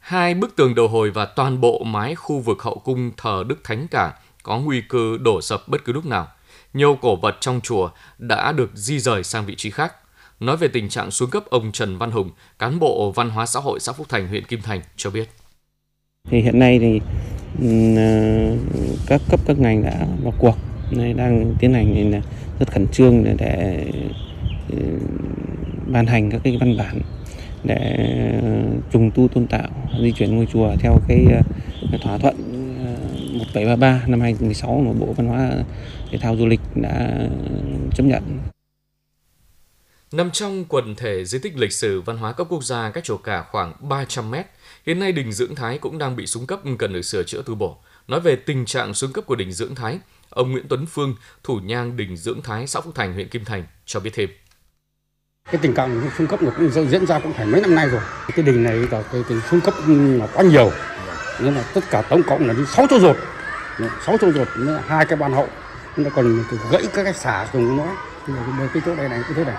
Hai 0.05 0.33
bức 0.33 0.55
tường 0.55 0.75
đầu 0.75 0.87
hồi 0.87 1.11
và 1.11 1.25
toàn 1.25 1.61
bộ 1.61 1.83
mái 1.83 2.15
khu 2.15 2.39
vực 2.39 2.61
hậu 2.61 2.81
cung 2.83 3.11
thờ 3.17 3.43
Đức 3.47 3.63
Thánh 3.63 3.87
Cả 3.91 4.13
có 4.43 4.59
nguy 4.59 4.81
cơ 4.89 5.17
đổ 5.21 5.41
sập 5.41 5.67
bất 5.67 5.85
cứ 5.85 5.93
lúc 5.93 6.05
nào. 6.05 6.27
Nhiều 6.73 6.97
cổ 7.01 7.15
vật 7.15 7.37
trong 7.39 7.61
chùa 7.63 7.89
đã 8.17 8.51
được 8.51 8.71
di 8.73 8.99
rời 8.99 9.23
sang 9.23 9.45
vị 9.45 9.55
trí 9.55 9.69
khác. 9.69 9.93
Nói 10.39 10.57
về 10.57 10.67
tình 10.67 10.89
trạng 10.89 11.11
xuống 11.11 11.29
cấp, 11.29 11.43
ông 11.49 11.71
Trần 11.71 11.97
Văn 11.97 12.11
Hùng, 12.11 12.29
cán 12.59 12.79
bộ 12.79 13.11
văn 13.11 13.29
hóa 13.29 13.45
xã 13.45 13.59
hội 13.59 13.79
xã 13.79 13.91
Phúc 13.91 14.09
Thành, 14.09 14.27
huyện 14.27 14.45
Kim 14.45 14.61
Thành 14.61 14.81
cho 14.95 15.09
biết. 15.09 15.29
Thì 16.29 16.41
hiện 16.41 16.59
nay 16.59 16.79
thì 16.79 17.01
ừ, 17.61 17.95
ờ, 17.97 18.57
các 19.07 19.21
cấp 19.29 19.39
các 19.45 19.59
ngành 19.59 19.83
đã 19.83 20.07
vào 20.23 20.33
cuộc 20.37 20.55
đang 20.91 21.55
tiến 21.59 21.73
hành 21.73 22.21
rất 22.59 22.71
khẩn 22.71 22.87
trương 22.87 23.23
để, 23.23 23.35
để 23.39 23.85
ừ, 24.69 24.77
ban 25.87 26.05
hành 26.05 26.31
các 26.31 26.41
cái 26.43 26.57
văn 26.59 26.77
bản 26.77 27.01
để 27.67 27.97
ờ, 28.43 28.49
trùng 28.91 29.11
tu 29.11 29.27
tôn 29.27 29.47
tạo 29.47 29.69
di 30.01 30.11
chuyển 30.11 30.35
ngôi 30.35 30.47
chùa 30.53 30.75
theo 30.79 30.99
cái 31.07 31.25
ờ, 31.91 31.97
thỏa 32.01 32.17
thuận 32.17 32.35
ờ, 32.85 32.91
1733 33.39 34.01
năm 34.07 34.21
2016 34.21 34.83
mà 34.87 34.93
Bộ 34.99 35.13
Văn 35.13 35.27
hóa 35.27 35.51
Thể 36.11 36.17
thao 36.17 36.35
Du 36.37 36.45
lịch 36.45 36.59
đã 36.75 37.27
chấp 37.95 38.03
nhận. 38.03 38.23
Nằm 40.11 40.31
trong 40.31 40.65
quần 40.65 40.95
thể 40.95 41.25
di 41.25 41.39
tích 41.39 41.57
lịch 41.57 41.73
sử 41.73 42.01
văn 42.01 42.17
hóa 42.17 42.33
cấp 42.33 42.47
quốc 42.49 42.63
gia 42.63 42.89
cách 42.89 43.03
chùa 43.03 43.17
cả 43.17 43.45
khoảng 43.51 43.73
300 43.79 44.31
mét, 44.31 44.45
hiện 44.85 44.99
nay 44.99 45.11
đình 45.11 45.31
Dưỡng 45.31 45.55
Thái 45.55 45.77
cũng 45.77 45.97
đang 45.97 46.15
bị 46.15 46.27
xuống 46.27 46.47
cấp 46.47 46.59
cần 46.79 46.93
được 46.93 47.01
sửa 47.01 47.23
chữa 47.23 47.43
tu 47.45 47.55
bổ. 47.55 47.77
Nói 48.07 48.19
về 48.19 48.35
tình 48.35 48.65
trạng 48.65 48.93
xuống 48.93 49.13
cấp 49.13 49.25
của 49.25 49.35
đình 49.35 49.51
Dưỡng 49.51 49.75
Thái, 49.75 49.99
ông 50.29 50.51
Nguyễn 50.51 50.65
Tuấn 50.69 50.85
Phương, 50.85 51.15
thủ 51.43 51.59
nhang 51.59 51.97
đình 51.97 52.17
Dưỡng 52.17 52.41
Thái, 52.41 52.67
xã 52.67 52.81
Phúc 52.81 52.95
Thành, 52.95 53.13
huyện 53.13 53.29
Kim 53.29 53.45
Thành 53.45 53.63
cho 53.85 53.99
biết 53.99 54.11
thêm 54.13 54.29
cái 55.51 55.61
tình 55.61 55.73
trạng 55.73 56.09
xuống 56.17 56.27
cấp 56.27 56.41
nó 56.41 56.51
cũng 56.57 56.89
diễn 56.89 57.05
ra 57.05 57.19
cũng 57.19 57.33
phải 57.33 57.45
mấy 57.45 57.61
năm 57.61 57.75
nay 57.75 57.89
rồi. 57.89 58.01
Cái 58.35 58.45
đình 58.45 58.63
này 58.63 58.75
là 58.75 59.03
cái, 59.11 59.23
cái 59.29 59.37
xuống 59.51 59.61
cấp 59.61 59.73
là 59.87 60.27
quá 60.33 60.43
nhiều. 60.43 60.71
Nên 61.39 61.55
là 61.55 61.63
tất 61.73 61.81
cả 61.89 62.01
tổng 62.01 62.23
cộng 62.23 62.47
là 62.47 62.53
đi 62.53 62.63
sáu 62.65 62.87
chỗ 62.89 62.99
rột 62.99 63.17
sáu 64.05 64.17
chỗ 64.21 64.31
rột 64.31 64.47
hai 64.87 65.05
cái 65.05 65.15
ban 65.15 65.33
hậu. 65.33 65.47
Nó 65.97 66.09
còn 66.15 66.43
gãy 66.71 66.83
các 66.93 67.03
cái 67.03 67.13
xả 67.13 67.47
dùng 67.53 67.77
nó 67.77 67.87
cái 68.73 68.81
chỗ 68.85 68.95
đây 68.95 69.09
này 69.09 69.21
cái 69.23 69.31
chỗ 69.35 69.43
này. 69.43 69.55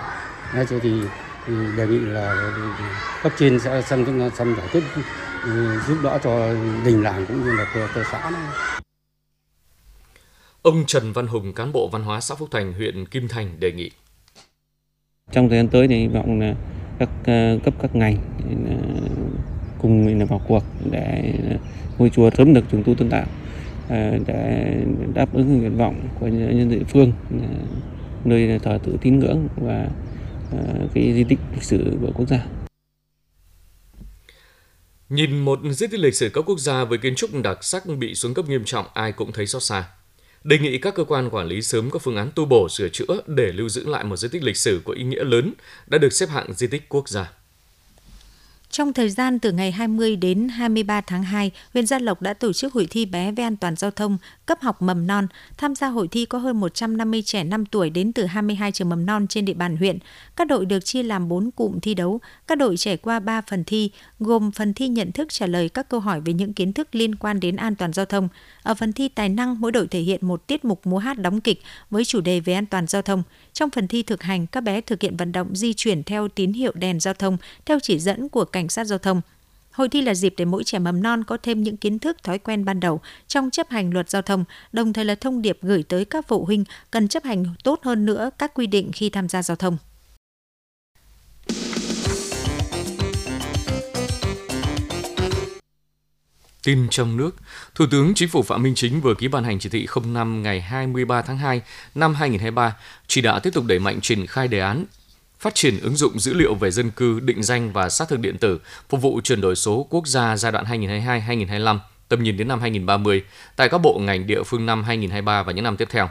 Đấy, 0.53 0.65
thì, 0.69 1.01
thì 1.47 1.53
đề 1.77 1.87
nghị 1.87 1.99
là 1.99 2.51
cấp 3.23 3.31
trên 3.37 3.59
sẽ 3.59 3.81
xem 3.81 4.29
xem 4.37 4.55
giải 4.57 4.67
quyết 4.71 4.83
ừ, 5.43 5.79
giúp 5.87 5.97
đỡ 6.03 6.19
cho 6.23 6.53
đình 6.85 7.03
làng 7.03 7.25
cũng 7.25 7.43
như 7.43 7.51
là 7.51 7.87
cơ 7.93 8.03
xã 8.11 8.29
này. 8.29 8.41
Ông 10.61 10.85
Trần 10.87 11.13
Văn 11.13 11.27
Hùng, 11.27 11.53
cán 11.53 11.71
bộ 11.71 11.89
văn 11.91 12.03
hóa 12.03 12.21
xã 12.21 12.35
Phúc 12.35 12.49
Thành, 12.51 12.73
huyện 12.73 13.05
Kim 13.05 13.27
Thành 13.27 13.59
đề 13.59 13.71
nghị 13.71 13.91
trong 15.31 15.49
thời 15.49 15.57
gian 15.57 15.67
tới 15.67 15.87
thì 15.87 15.99
hy 15.99 16.07
vọng 16.07 16.39
là 16.39 16.55
các 16.99 17.09
uh, 17.21 17.63
cấp 17.63 17.73
các 17.81 17.95
ngành 17.95 18.15
uh, 18.15 19.81
cùng 19.81 20.05
mình 20.05 20.19
là 20.19 20.25
vào 20.25 20.41
cuộc 20.47 20.63
để 20.91 21.33
ờ, 21.49 21.57
ngôi 21.97 22.09
chùa 22.09 22.29
sớm 22.37 22.53
được 22.53 22.65
trùng 22.71 22.83
tu 22.83 22.95
tôn 22.95 23.09
tạo 23.09 23.25
uh, 23.85 24.27
để 24.27 24.75
đáp 25.13 25.33
ứng 25.33 25.57
nguyện 25.57 25.77
vọng 25.77 26.07
của 26.19 26.27
nhân 26.27 26.59
dân 26.59 26.69
địa 26.69 26.85
phương 26.87 27.11
nơi 28.25 28.59
thờ 28.63 28.79
tự 28.83 28.97
tín 29.01 29.19
ngưỡng 29.19 29.47
và 29.55 29.87
cái 30.93 31.13
di 31.13 31.23
tích 31.23 31.39
lịch 31.53 31.63
sử 31.63 31.97
của 32.01 32.11
quốc 32.15 32.27
gia. 32.29 32.45
Nhìn 35.09 35.39
một 35.39 35.59
di 35.71 35.87
tích 35.87 35.99
lịch 35.99 36.15
sử 36.15 36.29
cấp 36.29 36.43
quốc 36.47 36.59
gia 36.59 36.83
với 36.83 36.97
kiến 36.97 37.15
trúc 37.15 37.29
đặc 37.43 37.63
sắc 37.63 37.83
bị 37.99 38.15
xuống 38.15 38.33
cấp 38.33 38.45
nghiêm 38.49 38.63
trọng, 38.65 38.85
ai 38.93 39.11
cũng 39.11 39.31
thấy 39.31 39.47
xót 39.47 39.63
xa 39.63 39.87
đề 40.47 40.57
nghị 40.57 40.77
các 40.77 40.95
cơ 40.95 41.03
quan 41.03 41.29
quản 41.29 41.47
lý 41.47 41.61
sớm 41.61 41.89
có 41.89 41.99
phương 41.99 42.17
án 42.17 42.31
tu 42.35 42.45
bổ, 42.45 42.69
sửa 42.69 42.89
chữa 42.89 43.21
để 43.27 43.51
lưu 43.51 43.69
giữ 43.69 43.87
lại 43.87 44.03
một 44.03 44.17
di 44.17 44.27
tích 44.27 44.43
lịch 44.43 44.57
sử 44.57 44.81
có 44.85 44.93
ý 44.93 45.03
nghĩa 45.03 45.23
lớn 45.23 45.53
đã 45.87 45.97
được 45.97 46.13
xếp 46.13 46.29
hạng 46.29 46.53
di 46.53 46.67
tích 46.67 46.89
quốc 46.89 47.09
gia. 47.09 47.31
Trong 48.69 48.93
thời 48.93 49.09
gian 49.09 49.39
từ 49.39 49.51
ngày 49.51 49.71
20 49.71 50.15
đến 50.15 50.49
23 50.49 51.01
tháng 51.01 51.23
2, 51.23 51.51
huyện 51.73 51.85
Gia 51.85 51.99
Lộc 51.99 52.21
đã 52.21 52.33
tổ 52.33 52.53
chức 52.53 52.73
hội 52.73 52.87
thi 52.89 53.05
bé 53.05 53.31
về 53.31 53.43
an 53.43 53.57
toàn 53.57 53.75
giao 53.75 53.91
thông 53.91 54.17
cấp 54.45 54.61
học 54.61 54.81
mầm 54.81 55.07
non. 55.07 55.27
Tham 55.57 55.75
gia 55.75 55.87
hội 55.87 56.07
thi 56.07 56.25
có 56.25 56.37
hơn 56.37 56.59
150 56.59 57.21
trẻ 57.21 57.43
5 57.43 57.65
tuổi 57.65 57.89
đến 57.89 58.13
từ 58.13 58.25
22 58.25 58.71
trường 58.71 58.89
mầm 58.89 59.05
non 59.05 59.27
trên 59.27 59.45
địa 59.45 59.53
bàn 59.53 59.77
huyện. 59.77 59.97
Các 60.35 60.47
đội 60.47 60.65
được 60.65 60.85
chia 60.85 61.03
làm 61.03 61.29
4 61.29 61.51
cụm 61.51 61.79
thi 61.79 61.93
đấu. 61.93 62.19
Các 62.47 62.57
đội 62.57 62.77
trải 62.77 62.97
qua 62.97 63.19
3 63.19 63.41
phần 63.41 63.63
thi, 63.63 63.91
gồm 64.19 64.51
phần 64.51 64.73
thi 64.73 64.87
nhận 64.87 65.11
thức 65.11 65.27
trả 65.31 65.45
lời 65.45 65.69
các 65.69 65.89
câu 65.89 65.99
hỏi 65.99 66.21
về 66.21 66.33
những 66.33 66.53
kiến 66.53 66.73
thức 66.73 66.95
liên 66.95 67.15
quan 67.15 67.39
đến 67.39 67.55
an 67.55 67.75
toàn 67.75 67.93
giao 67.93 68.05
thông. 68.05 68.27
Ở 68.63 68.73
phần 68.73 68.93
thi 68.93 69.09
tài 69.09 69.29
năng, 69.29 69.61
mỗi 69.61 69.71
đội 69.71 69.87
thể 69.87 69.99
hiện 69.99 70.27
một 70.27 70.47
tiết 70.47 70.65
mục 70.65 70.87
múa 70.87 70.97
hát 70.97 71.19
đóng 71.19 71.41
kịch 71.41 71.61
với 71.89 72.05
chủ 72.05 72.21
đề 72.21 72.39
về 72.39 72.53
an 72.53 72.65
toàn 72.65 72.87
giao 72.87 73.01
thông. 73.01 73.23
Trong 73.57 73.69
phần 73.69 73.87
thi 73.87 74.03
thực 74.03 74.23
hành, 74.23 74.47
các 74.47 74.61
bé 74.61 74.81
thực 74.81 75.01
hiện 75.01 75.17
vận 75.17 75.31
động 75.31 75.55
di 75.55 75.73
chuyển 75.73 76.03
theo 76.03 76.27
tín 76.27 76.53
hiệu 76.53 76.71
đèn 76.75 76.99
giao 76.99 77.13
thông 77.13 77.37
theo 77.65 77.79
chỉ 77.79 77.99
dẫn 77.99 78.29
của 78.29 78.45
cảnh 78.45 78.69
sát 78.69 78.83
giao 78.83 78.99
thông. 78.99 79.21
Hội 79.71 79.89
thi 79.89 80.01
là 80.01 80.13
dịp 80.13 80.33
để 80.37 80.45
mỗi 80.45 80.63
trẻ 80.63 80.79
mầm 80.79 81.03
non 81.03 81.23
có 81.23 81.37
thêm 81.43 81.63
những 81.63 81.77
kiến 81.77 81.99
thức 81.99 82.23
thói 82.23 82.39
quen 82.39 82.65
ban 82.65 82.79
đầu 82.79 83.01
trong 83.27 83.49
chấp 83.49 83.69
hành 83.69 83.93
luật 83.93 84.09
giao 84.09 84.21
thông, 84.21 84.45
đồng 84.71 84.93
thời 84.93 85.05
là 85.05 85.15
thông 85.15 85.41
điệp 85.41 85.57
gửi 85.61 85.83
tới 85.83 86.05
các 86.05 86.27
phụ 86.27 86.45
huynh 86.45 86.63
cần 86.91 87.07
chấp 87.07 87.23
hành 87.23 87.45
tốt 87.63 87.79
hơn 87.83 88.05
nữa 88.05 88.29
các 88.37 88.53
quy 88.53 88.67
định 88.67 88.91
khi 88.93 89.09
tham 89.09 89.29
gia 89.29 89.43
giao 89.43 89.57
thông. 89.57 89.77
Tin 96.67 96.87
trong 96.89 97.17
nước, 97.17 97.35
Thủ 97.75 97.85
tướng 97.91 98.13
Chính 98.13 98.29
phủ 98.29 98.43
Phạm 98.43 98.63
Minh 98.63 98.75
Chính 98.75 99.01
vừa 99.01 99.13
ký 99.13 99.27
ban 99.27 99.43
hành 99.43 99.59
chỉ 99.59 99.69
thị 99.69 99.87
05 100.05 100.43
ngày 100.43 100.61
23 100.61 101.21
tháng 101.21 101.37
2 101.37 101.61
năm 101.95 102.13
2023, 102.13 102.75
chỉ 103.07 103.21
đạo 103.21 103.39
tiếp 103.39 103.49
tục 103.53 103.65
đẩy 103.65 103.79
mạnh 103.79 104.01
triển 104.01 104.27
khai 104.27 104.47
đề 104.47 104.59
án 104.59 104.85
phát 105.39 105.55
triển 105.55 105.79
ứng 105.79 105.95
dụng 105.95 106.19
dữ 106.19 106.33
liệu 106.33 106.55
về 106.55 106.71
dân 106.71 106.91
cư, 106.91 107.19
định 107.19 107.43
danh 107.43 107.73
và 107.73 107.89
xác 107.89 108.09
thực 108.09 108.19
điện 108.19 108.37
tử 108.37 108.59
phục 108.89 109.01
vụ 109.01 109.21
chuyển 109.23 109.41
đổi 109.41 109.55
số 109.55 109.87
quốc 109.89 110.07
gia 110.07 110.37
giai 110.37 110.51
đoạn 110.51 110.65
2022-2025, 110.65 111.79
tầm 112.09 112.23
nhìn 112.23 112.37
đến 112.37 112.47
năm 112.47 112.61
2030 112.61 113.23
tại 113.55 113.69
các 113.69 113.77
bộ 113.77 113.99
ngành 113.99 114.27
địa 114.27 114.43
phương 114.43 114.65
năm 114.65 114.83
2023 114.83 115.43
và 115.43 115.53
những 115.53 115.63
năm 115.63 115.77
tiếp 115.77 115.87
theo. 115.91 116.09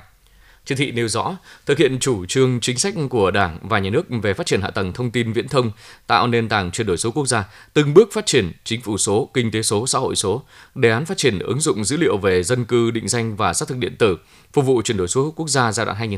Chỉ 0.66 0.74
thị 0.74 0.90
nêu 0.90 1.09
rõ, 1.09 1.37
thực 1.66 1.79
hiện 1.79 1.98
chủ 2.00 2.26
trương 2.26 2.61
chính 2.61 2.79
sách 2.79 2.94
của 3.11 3.31
Đảng 3.31 3.59
và 3.62 3.79
Nhà 3.79 3.90
nước 3.90 4.07
về 4.22 4.35
phát 4.35 4.46
triển 4.46 4.61
hạ 4.61 4.70
tầng 4.70 4.92
thông 4.92 5.11
tin 5.11 5.33
viễn 5.33 5.48
thông, 5.48 5.70
tạo 6.07 6.26
nền 6.26 6.48
tảng 6.48 6.70
chuyển 6.70 6.87
đổi 6.87 6.96
số 6.96 7.11
quốc 7.11 7.26
gia, 7.26 7.44
từng 7.74 7.94
bước 7.94 8.09
phát 8.12 8.26
triển 8.26 8.52
chính 8.64 8.81
phủ 8.81 8.98
số, 8.98 9.31
kinh 9.35 9.50
tế 9.50 9.62
số, 9.62 9.87
xã 9.87 9.98
hội 9.98 10.16
số, 10.16 10.42
đề 10.74 10.90
án 10.90 11.05
phát 11.05 11.18
triển 11.18 11.38
ứng 11.38 11.61
dụng 11.61 11.85
dữ 11.85 11.96
liệu 11.96 12.16
về 12.16 12.42
dân 12.42 12.64
cư, 12.64 12.90
định 12.90 13.09
danh 13.09 13.37
và 13.37 13.52
xác 13.52 13.68
thực 13.68 13.79
điện 13.79 13.96
tử, 13.96 14.18
phục 14.52 14.64
vụ 14.64 14.83
chuyển 14.83 14.96
đổi 14.96 15.09
số 15.09 15.33
quốc 15.37 15.48
gia 15.48 15.72
giai 15.72 15.87
đoạn 15.87 16.11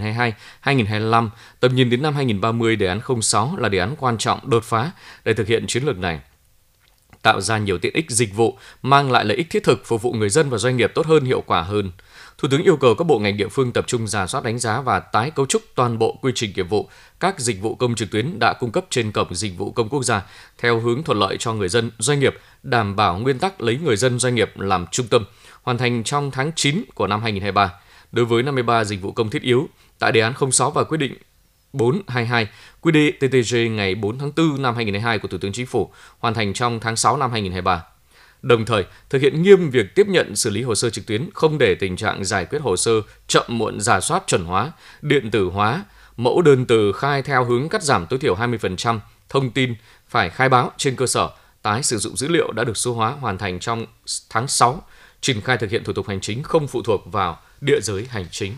2022-2025, 0.65 1.29
tầm 1.61 1.75
nhìn 1.75 1.91
đến 1.91 2.03
năm 2.03 2.15
2030 2.15 2.77
đề 2.77 2.87
án 2.87 3.01
06 3.23 3.57
là 3.59 3.69
đề 3.69 3.79
án 3.79 3.95
quan 3.99 4.19
trọng 4.19 4.51
đột 4.51 4.65
phá 4.65 4.91
để 5.25 5.35
thực 5.35 5.47
hiện 5.47 5.67
chiến 5.67 5.85
lược 5.85 5.99
này 5.99 6.21
tạo 7.23 7.41
ra 7.41 7.59
nhiều 7.59 7.79
tiện 7.79 7.95
ích 7.95 8.11
dịch 8.11 8.35
vụ, 8.35 8.59
mang 8.83 9.11
lại 9.11 9.25
lợi 9.25 9.37
ích 9.37 9.51
thiết 9.51 9.65
thực 9.65 9.87
phục 9.87 10.03
vụ 10.03 10.13
người 10.13 10.29
dân 10.29 10.51
và 10.51 10.59
doanh 10.59 10.77
nghiệp 10.77 10.93
tốt 10.95 11.07
hơn, 11.07 11.25
hiệu 11.25 11.43
quả 11.47 11.63
hơn. 11.63 11.91
Thủ 12.39 12.49
tướng 12.49 12.63
yêu 12.63 12.77
cầu 12.77 12.95
các 12.95 13.05
bộ 13.05 13.19
ngành 13.19 13.37
địa 13.37 13.49
phương 13.49 13.73
tập 13.73 13.85
trung 13.87 14.09
giả 14.09 14.27
soát 14.27 14.45
đánh 14.45 14.59
giá 14.59 14.81
và 14.81 15.01
tái 15.01 15.31
cấu 15.31 15.47
trúc 15.47 15.63
toàn 15.75 15.99
bộ 15.99 16.19
quy 16.23 16.33
trình 16.35 16.53
nghiệp 16.57 16.63
vụ 16.63 16.89
các 17.21 17.41
dịch 17.41 17.61
vụ 17.61 17.75
công 17.75 17.95
trực 17.95 18.11
tuyến 18.11 18.39
đã 18.39 18.55
cung 18.61 18.73
cấp 18.73 18.85
trên 18.91 19.13
cổng 19.13 19.35
dịch 19.35 19.59
vụ 19.59 19.71
công 19.71 19.89
quốc 19.89 20.03
gia 20.03 20.23
theo 20.59 20.81
hướng 20.81 21.03
thuận 21.03 21.19
lợi 21.19 21.37
cho 21.39 21.53
người 21.53 21.69
dân, 21.69 21.91
doanh 21.99 22.21
nghiệp, 22.21 22.35
đảm 22.63 22.97
bảo 22.97 23.19
nguyên 23.19 23.39
tắc 23.39 23.61
lấy 23.61 23.79
người 23.85 23.97
dân 23.97 24.19
doanh 24.19 24.35
nghiệp 24.35 24.53
làm 24.57 24.87
trung 24.91 25.07
tâm, 25.07 25.25
hoàn 25.63 25.79
thành 25.79 26.05
trong 26.05 26.31
tháng 26.31 26.53
9 26.57 26.85
của 26.95 27.07
năm 27.07 27.23
2023. 27.23 27.73
Đối 28.13 28.25
với 28.25 28.43
53 28.43 28.85
dịch 28.85 29.03
vụ 29.03 29.13
công 29.13 29.31
thiết 29.31 29.43
yếu, 29.43 29.69
tại 29.99 30.13
đề 30.13 30.21
án 30.21 30.33
06 30.53 30.71
và 30.71 30.85
quyết 30.85 30.99
định 30.99 31.15
422 31.73 32.49
quy 32.81 32.93
TTG 33.11 33.57
ngày 33.71 33.95
4 33.95 34.19
tháng 34.19 34.33
4 34.37 34.63
năm 34.63 34.75
2022 34.75 35.19
của 35.19 35.29
Thủ 35.29 35.39
tướng 35.39 35.53
Chính 35.53 35.67
phủ 35.67 35.91
hoàn 36.19 36.35
thành 36.35 36.53
trong 36.53 36.81
tháng 36.81 36.97
6 36.97 37.17
năm 37.17 37.31
2023 37.31 37.85
đồng 38.43 38.65
thời 38.65 38.85
thực 39.11 39.23
hiện 39.23 39.43
nghiêm 39.43 39.71
việc 39.71 39.95
tiếp 39.95 40.07
nhận 40.09 40.37
xử 40.37 40.51
lý 40.51 40.63
hồ 40.63 40.75
sơ 40.75 40.91
trực 40.91 41.07
tuyến, 41.07 41.29
không 41.35 41.59
để 41.59 41.75
tình 41.75 41.97
trạng 41.97 42.25
giải 42.25 42.45
quyết 42.45 42.59
hồ 42.63 42.77
sơ 42.77 42.93
chậm 43.27 43.45
muộn 43.49 43.81
giả 43.81 44.01
soát 44.01 44.23
chuẩn 44.27 44.45
hóa, 44.45 44.73
điện 45.03 45.31
tử 45.31 45.45
hóa, 45.45 45.85
mẫu 46.17 46.43
đơn 46.43 46.67
từ 46.67 46.93
khai 46.93 47.23
theo 47.23 47.45
hướng 47.45 47.69
cắt 47.69 47.83
giảm 47.83 48.07
tối 48.07 48.19
thiểu 48.19 48.37
20% 48.37 48.99
thông 49.29 49.51
tin 49.51 49.75
phải 50.09 50.31
khai 50.31 50.49
báo 50.49 50.73
trên 50.77 50.97
cơ 50.97 51.07
sở 51.07 51.31
tái 51.63 51.83
sử 51.83 51.99
dụng 51.99 52.17
dữ 52.17 52.29
liệu 52.29 52.53
đã 52.53 52.65
được 52.65 52.77
số 52.77 52.95
hóa 52.95 53.11
hoàn 53.11 53.39
thành 53.39 53.59
trong 53.59 53.87
tháng 54.31 54.49
6, 54.49 54.83
triển 55.21 55.41
khai 55.41 55.57
thực 55.57 55.71
hiện 55.71 55.85
thủ 55.85 55.93
tục 55.93 56.09
hành 56.09 56.21
chính 56.21 56.43
không 56.43 56.69
phụ 56.69 56.83
thuộc 56.83 57.13
vào 57.13 57.41
địa 57.61 57.81
giới 57.81 58.07
hành 58.11 58.27
chính. 58.31 58.53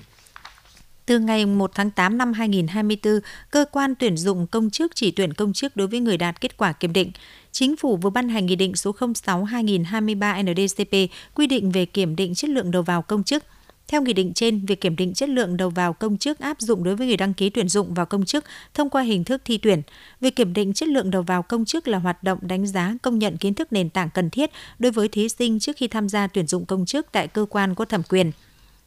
Từ 1.11 1.18
ngày 1.18 1.46
1 1.46 1.70
tháng 1.75 1.90
8 1.90 2.18
năm 2.18 2.33
2024, 2.33 3.20
cơ 3.51 3.64
quan 3.73 3.94
tuyển 3.94 4.16
dụng 4.16 4.46
công 4.46 4.70
chức 4.70 4.92
chỉ 4.94 5.11
tuyển 5.11 5.33
công 5.33 5.53
chức 5.53 5.77
đối 5.77 5.87
với 5.87 6.01
người 6.01 6.16
đạt 6.16 6.40
kết 6.40 6.57
quả 6.57 6.73
kiểm 6.73 6.92
định. 6.92 7.12
Chính 7.53 7.77
phủ 7.77 7.96
vừa 7.96 8.11
ban 8.11 8.29
hành 8.29 8.46
Nghị 8.46 8.57
định 8.57 8.77
số 8.77 8.92
06-2023 8.92 10.42
NDCP 10.42 11.14
quy 11.35 11.46
định 11.46 11.70
về 11.70 11.87
kiểm 11.87 12.16
định 12.16 12.35
chất 12.35 12.51
lượng 12.51 12.70
đầu 12.70 12.83
vào 12.83 13.03
công 13.03 13.25
chức. 13.25 13.44
Theo 13.88 14.03
nghị 14.03 14.12
định 14.12 14.33
trên, 14.35 14.66
việc 14.66 14.81
kiểm 14.81 14.96
định 14.96 15.14
chất 15.14 15.29
lượng 15.29 15.57
đầu 15.57 15.70
vào 15.70 15.92
công 15.92 16.18
chức 16.18 16.38
áp 16.38 16.61
dụng 16.61 16.85
đối 16.85 16.96
với 16.96 17.07
người 17.07 17.16
đăng 17.16 17.35
ký 17.35 17.51
tuyển 17.51 17.68
dụng 17.68 17.94
vào 17.94 18.07
công 18.07 18.25
chức 18.25 18.44
thông 18.75 18.90
qua 18.90 19.03
hình 19.03 19.25
thức 19.25 19.42
thi 19.44 19.59
tuyển. 19.59 19.83
Việc 20.20 20.37
kiểm 20.37 20.53
định 20.53 20.73
chất 20.73 20.88
lượng 20.88 21.11
đầu 21.11 21.23
vào 21.23 21.42
công 21.42 21.64
chức 21.64 21.88
là 21.88 21.99
hoạt 21.99 22.23
động 22.23 22.38
đánh 22.42 22.66
giá 22.66 22.94
công 23.03 23.18
nhận 23.18 23.37
kiến 23.37 23.55
thức 23.55 23.73
nền 23.73 23.90
tảng 23.90 24.11
cần 24.11 24.31
thiết 24.31 24.51
đối 24.79 24.92
với 24.92 25.09
thí 25.09 25.29
sinh 25.29 25.59
trước 25.59 25.77
khi 25.77 25.88
tham 25.88 26.09
gia 26.09 26.27
tuyển 26.27 26.46
dụng 26.46 26.66
công 26.66 26.87
chức 26.87 27.07
tại 27.12 27.29
cơ 27.29 27.46
quan 27.51 27.75
có 27.75 27.85
thẩm 27.85 28.03
quyền. 28.09 28.33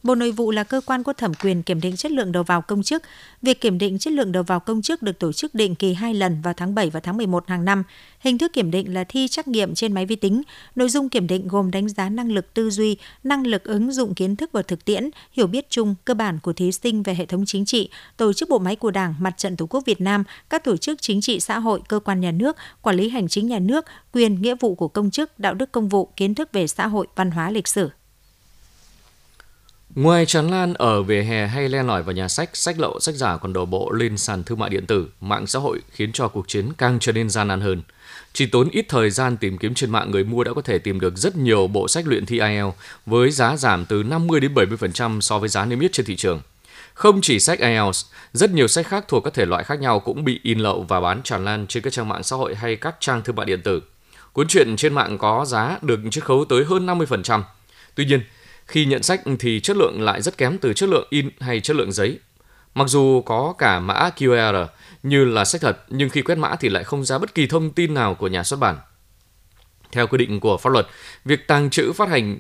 Bộ 0.04 0.16
Nội 0.16 0.32
vụ 0.32 0.52
là 0.52 0.64
cơ 0.64 0.82
quan 0.86 1.04
có 1.04 1.14
thẩm 1.14 1.34
quyền 1.34 1.64
kiểm 1.64 1.82
định 1.82 1.96
chất 1.96 2.12
lượng 2.12 2.32
đầu 2.32 2.44
vào 2.44 2.62
công 2.62 2.84
chức. 2.84 3.04
Việc 3.42 3.62
kiểm 3.62 3.78
định 3.78 4.00
chất 4.00 4.14
lượng 4.14 4.32
đầu 4.32 4.44
vào 4.44 4.60
công 4.60 4.82
chức 4.82 5.02
được 5.02 5.20
tổ 5.20 5.32
chức 5.32 5.56
định 5.56 5.76
kỳ 5.76 5.94
hai 5.94 6.14
lần 6.14 6.42
vào 6.42 6.54
tháng 6.54 6.76
7 6.76 6.90
và 6.90 7.00
tháng 7.00 7.18
11 7.18 7.48
hàng 7.48 7.66
năm. 7.66 7.84
Hình 8.20 8.38
thức 8.38 8.54
kiểm 8.54 8.72
định 8.72 8.94
là 8.94 9.04
thi 9.04 9.28
trắc 9.28 9.48
nghiệm 9.48 9.76
trên 9.76 9.94
máy 9.94 10.06
vi 10.06 10.16
tính. 10.16 10.42
Nội 10.76 10.90
dung 10.90 11.10
kiểm 11.10 11.28
định 11.28 11.48
gồm 11.48 11.72
đánh 11.72 11.90
giá 11.90 12.10
năng 12.10 12.32
lực 12.32 12.54
tư 12.54 12.70
duy, 12.70 12.98
năng 13.24 13.48
lực 13.48 13.64
ứng 13.64 13.92
dụng 13.92 14.16
kiến 14.16 14.36
thức 14.36 14.52
vào 14.52 14.64
thực 14.64 14.86
tiễn, 14.86 15.10
hiểu 15.32 15.48
biết 15.48 15.70
chung 15.70 15.96
cơ 16.06 16.14
bản 16.14 16.40
của 16.40 16.54
thí 16.54 16.72
sinh 16.72 17.04
về 17.04 17.16
hệ 17.16 17.26
thống 17.26 17.44
chính 17.46 17.66
trị, 17.66 17.90
tổ 18.18 18.34
chức 18.34 18.50
bộ 18.50 18.60
máy 18.60 18.76
của 18.76 18.92
Đảng, 18.92 19.16
Mặt 19.20 19.34
trận 19.38 19.58
Tổ 19.58 19.66
quốc 19.66 19.84
Việt 19.86 20.02
Nam, 20.02 20.24
các 20.50 20.64
tổ 20.64 20.78
chức 20.78 21.02
chính 21.02 21.22
trị 21.22 21.40
xã 21.40 21.60
hội, 21.60 21.82
cơ 21.90 22.00
quan 22.00 22.20
nhà 22.20 22.32
nước, 22.32 22.56
quản 22.82 22.96
lý 22.96 23.10
hành 23.10 23.28
chính 23.28 23.48
nhà 23.48 23.60
nước, 23.60 23.86
quyền 24.14 24.42
nghĩa 24.42 24.56
vụ 24.60 24.76
của 24.76 24.88
công 24.88 25.12
chức, 25.12 25.40
đạo 25.40 25.54
đức 25.54 25.72
công 25.72 25.90
vụ, 25.90 26.10
kiến 26.16 26.36
thức 26.36 26.50
về 26.54 26.68
xã 26.68 26.88
hội, 26.88 27.08
văn 27.16 27.32
hóa 27.32 27.52
lịch 27.52 27.68
sử. 27.68 27.90
Ngoài 29.96 30.26
tràn 30.26 30.52
lan 30.52 30.74
ở 30.74 31.04
vỉa 31.04 31.22
hè 31.22 31.48
hay 31.48 31.70
len 31.70 31.88
lỏi 31.88 32.04
vào 32.04 32.16
nhà 32.16 32.28
sách, 32.28 32.50
sách 32.54 32.80
lậu, 32.80 33.00
sách 33.00 33.16
giả 33.16 33.38
còn 33.38 33.54
đổ 33.54 33.66
bộ 33.66 33.92
lên 33.92 34.18
sàn 34.18 34.44
thương 34.44 34.60
mại 34.60 34.70
điện 34.70 34.86
tử, 34.86 35.08
mạng 35.22 35.48
xã 35.48 35.60
hội 35.60 35.80
khiến 35.92 36.12
cho 36.12 36.28
cuộc 36.28 36.48
chiến 36.48 36.74
càng 36.78 37.00
trở 37.00 37.12
nên 37.12 37.30
gian 37.30 37.48
nan 37.48 37.62
hơn. 37.62 37.82
Chỉ 38.34 38.46
tốn 38.46 38.70
ít 38.70 38.86
thời 38.90 39.10
gian 39.10 39.38
tìm 39.38 39.58
kiếm 39.58 39.74
trên 39.74 39.90
mạng 39.90 40.12
người 40.12 40.24
mua 40.24 40.44
đã 40.44 40.54
có 40.54 40.62
thể 40.62 40.78
tìm 40.78 41.00
được 41.00 41.18
rất 41.18 41.36
nhiều 41.36 41.68
bộ 41.68 41.88
sách 41.88 42.08
luyện 42.08 42.26
thi 42.26 42.40
IELTS 42.40 42.78
với 43.06 43.32
giá 43.32 43.58
giảm 43.58 43.86
từ 43.86 44.04
50 44.04 44.40
đến 44.40 44.54
70% 44.54 45.22
so 45.22 45.40
với 45.40 45.50
giá 45.50 45.66
niêm 45.66 45.80
yết 45.80 45.92
trên 45.94 46.06
thị 46.06 46.16
trường. 46.16 46.42
Không 46.94 47.22
chỉ 47.22 47.40
sách 47.40 47.60
IELTS, 47.60 48.06
rất 48.34 48.52
nhiều 48.52 48.68
sách 48.68 48.88
khác 48.88 49.06
thuộc 49.08 49.24
các 49.24 49.34
thể 49.34 49.46
loại 49.46 49.64
khác 49.64 49.80
nhau 49.80 50.00
cũng 50.00 50.24
bị 50.24 50.40
in 50.44 50.60
lậu 50.60 50.86
và 50.88 51.00
bán 51.00 51.22
tràn 51.24 51.46
lan 51.46 51.68
trên 51.68 51.84
các 51.84 51.94
trang 51.94 52.10
mạng 52.10 52.24
xã 52.24 52.36
hội 52.36 52.56
hay 52.56 52.76
các 52.76 52.96
trang 53.00 53.22
thương 53.24 53.36
mại 53.36 53.46
điện 53.46 53.62
tử. 53.62 53.82
Cuốn 54.34 54.48
truyện 54.48 54.76
trên 54.76 54.94
mạng 54.94 55.18
có 55.18 55.46
giá 55.46 55.78
được 55.82 56.00
chiết 56.12 56.24
khấu 56.24 56.46
tới 56.50 56.64
hơn 56.64 56.86
50%. 56.86 57.42
Tuy 57.96 58.06
nhiên, 58.06 58.22
khi 58.74 58.86
nhận 58.86 59.04
sách 59.04 59.22
thì 59.40 59.60
chất 59.60 59.78
lượng 59.78 60.02
lại 60.02 60.22
rất 60.22 60.38
kém 60.38 60.58
từ 60.58 60.74
chất 60.74 60.90
lượng 60.90 61.08
in 61.10 61.30
hay 61.40 61.62
chất 61.62 61.76
lượng 61.76 61.92
giấy. 61.92 62.20
Mặc 62.76 62.88
dù 62.88 63.22
có 63.26 63.54
cả 63.58 63.80
mã 63.80 64.10
QR 64.18 64.68
như 65.04 65.26
là 65.26 65.46
sách 65.46 65.62
thật, 65.62 65.78
nhưng 65.90 66.10
khi 66.10 66.22
quét 66.22 66.36
mã 66.36 66.56
thì 66.56 66.70
lại 66.70 66.84
không 66.84 67.06
ra 67.06 67.18
bất 67.18 67.36
kỳ 67.36 67.48
thông 67.48 67.72
tin 67.72 67.94
nào 67.94 68.16
của 68.16 68.28
nhà 68.28 68.44
xuất 68.44 68.60
bản. 68.60 68.78
Theo 69.92 70.08
quy 70.08 70.18
định 70.18 70.40
của 70.40 70.58
pháp 70.58 70.70
luật, 70.70 70.88
việc 71.26 71.48
tàng 71.48 71.70
trữ 71.70 71.94
phát 71.94 72.10
hành 72.10 72.40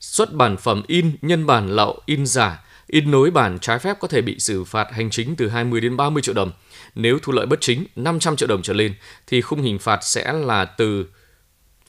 xuất 0.00 0.32
bản 0.32 0.56
phẩm 0.56 0.82
in, 0.86 1.16
nhân 1.22 1.46
bản 1.46 1.68
lậu, 1.70 2.00
in 2.06 2.26
giả, 2.26 2.64
in 2.86 3.10
nối 3.10 3.30
bản 3.30 3.58
trái 3.58 3.78
phép 3.78 3.96
có 4.00 4.08
thể 4.08 4.22
bị 4.22 4.38
xử 4.38 4.64
phạt 4.64 4.92
hành 4.92 5.10
chính 5.10 5.36
từ 5.36 5.48
20 5.48 5.80
đến 5.80 5.96
30 5.96 6.22
triệu 6.22 6.34
đồng. 6.34 6.52
Nếu 6.94 7.18
thu 7.22 7.32
lợi 7.32 7.46
bất 7.46 7.60
chính 7.60 7.84
500 7.96 8.36
triệu 8.36 8.48
đồng 8.48 8.62
trở 8.62 8.72
lên 8.72 8.94
thì 9.26 9.40
khung 9.40 9.62
hình 9.62 9.78
phạt 9.78 9.98
sẽ 10.02 10.32
là 10.32 10.64
từ 10.64 11.06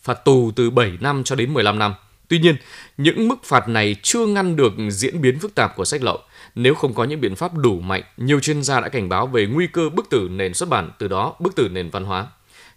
phạt 0.02 0.26
tù 0.26 0.52
từ 0.56 0.70
7 0.70 0.98
năm 1.02 1.24
cho 1.24 1.36
đến 1.36 1.54
15 1.54 1.80
năm. 1.80 1.94
Tuy 2.32 2.40
nhiên, 2.40 2.56
những 2.98 3.28
mức 3.28 3.44
phạt 3.44 3.68
này 3.68 3.96
chưa 4.04 4.26
ngăn 4.26 4.56
được 4.56 4.74
diễn 4.90 5.22
biến 5.22 5.40
phức 5.40 5.56
tạp 5.56 5.76
của 5.76 5.86
sách 5.86 6.04
lậu. 6.04 6.20
Nếu 6.56 6.76
không 6.76 6.94
có 6.94 7.04
những 7.04 7.22
biện 7.22 7.36
pháp 7.36 7.54
đủ 7.56 7.80
mạnh, 7.80 8.04
nhiều 8.18 8.40
chuyên 8.40 8.64
gia 8.64 8.80
đã 8.80 8.90
cảnh 8.90 9.10
báo 9.10 9.28
về 9.28 9.46
nguy 9.46 9.68
cơ 9.68 9.90
bức 9.90 10.10
tử 10.10 10.28
nền 10.32 10.54
xuất 10.54 10.70
bản, 10.70 10.92
từ 11.00 11.08
đó 11.08 11.36
bức 11.40 11.56
tử 11.56 11.70
nền 11.72 11.90
văn 11.90 12.04
hóa. 12.04 12.28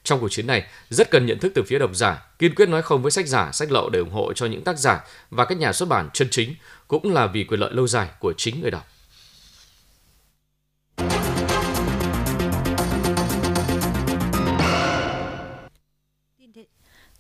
Trong 0.05 0.21
cuộc 0.21 0.29
chiến 0.29 0.47
này, 0.47 0.67
rất 0.91 1.11
cần 1.11 1.27
nhận 1.27 1.39
thức 1.39 1.53
từ 1.55 1.63
phía 1.63 1.79
độc 1.79 1.91
giả, 1.95 2.27
kiên 2.39 2.55
quyết 2.55 2.69
nói 2.69 2.83
không 2.83 3.03
với 3.03 3.11
sách 3.11 3.27
giả, 3.27 3.53
sách 3.53 3.73
lậu 3.73 3.91
để 3.91 3.99
ủng 3.99 4.11
hộ 4.11 4.33
cho 4.33 4.47
những 4.47 4.65
tác 4.65 4.79
giả 4.79 5.01
và 5.31 5.45
các 5.45 5.59
nhà 5.59 5.73
xuất 5.73 5.89
bản 5.89 6.09
chân 6.13 6.29
chính, 6.31 6.55
cũng 6.89 7.13
là 7.15 7.27
vì 7.27 7.45
quyền 7.45 7.61
lợi 7.61 7.73
lâu 7.73 7.87
dài 7.87 8.09
của 8.21 8.33
chính 8.37 8.61
người 8.61 8.71
đọc. 8.71 8.94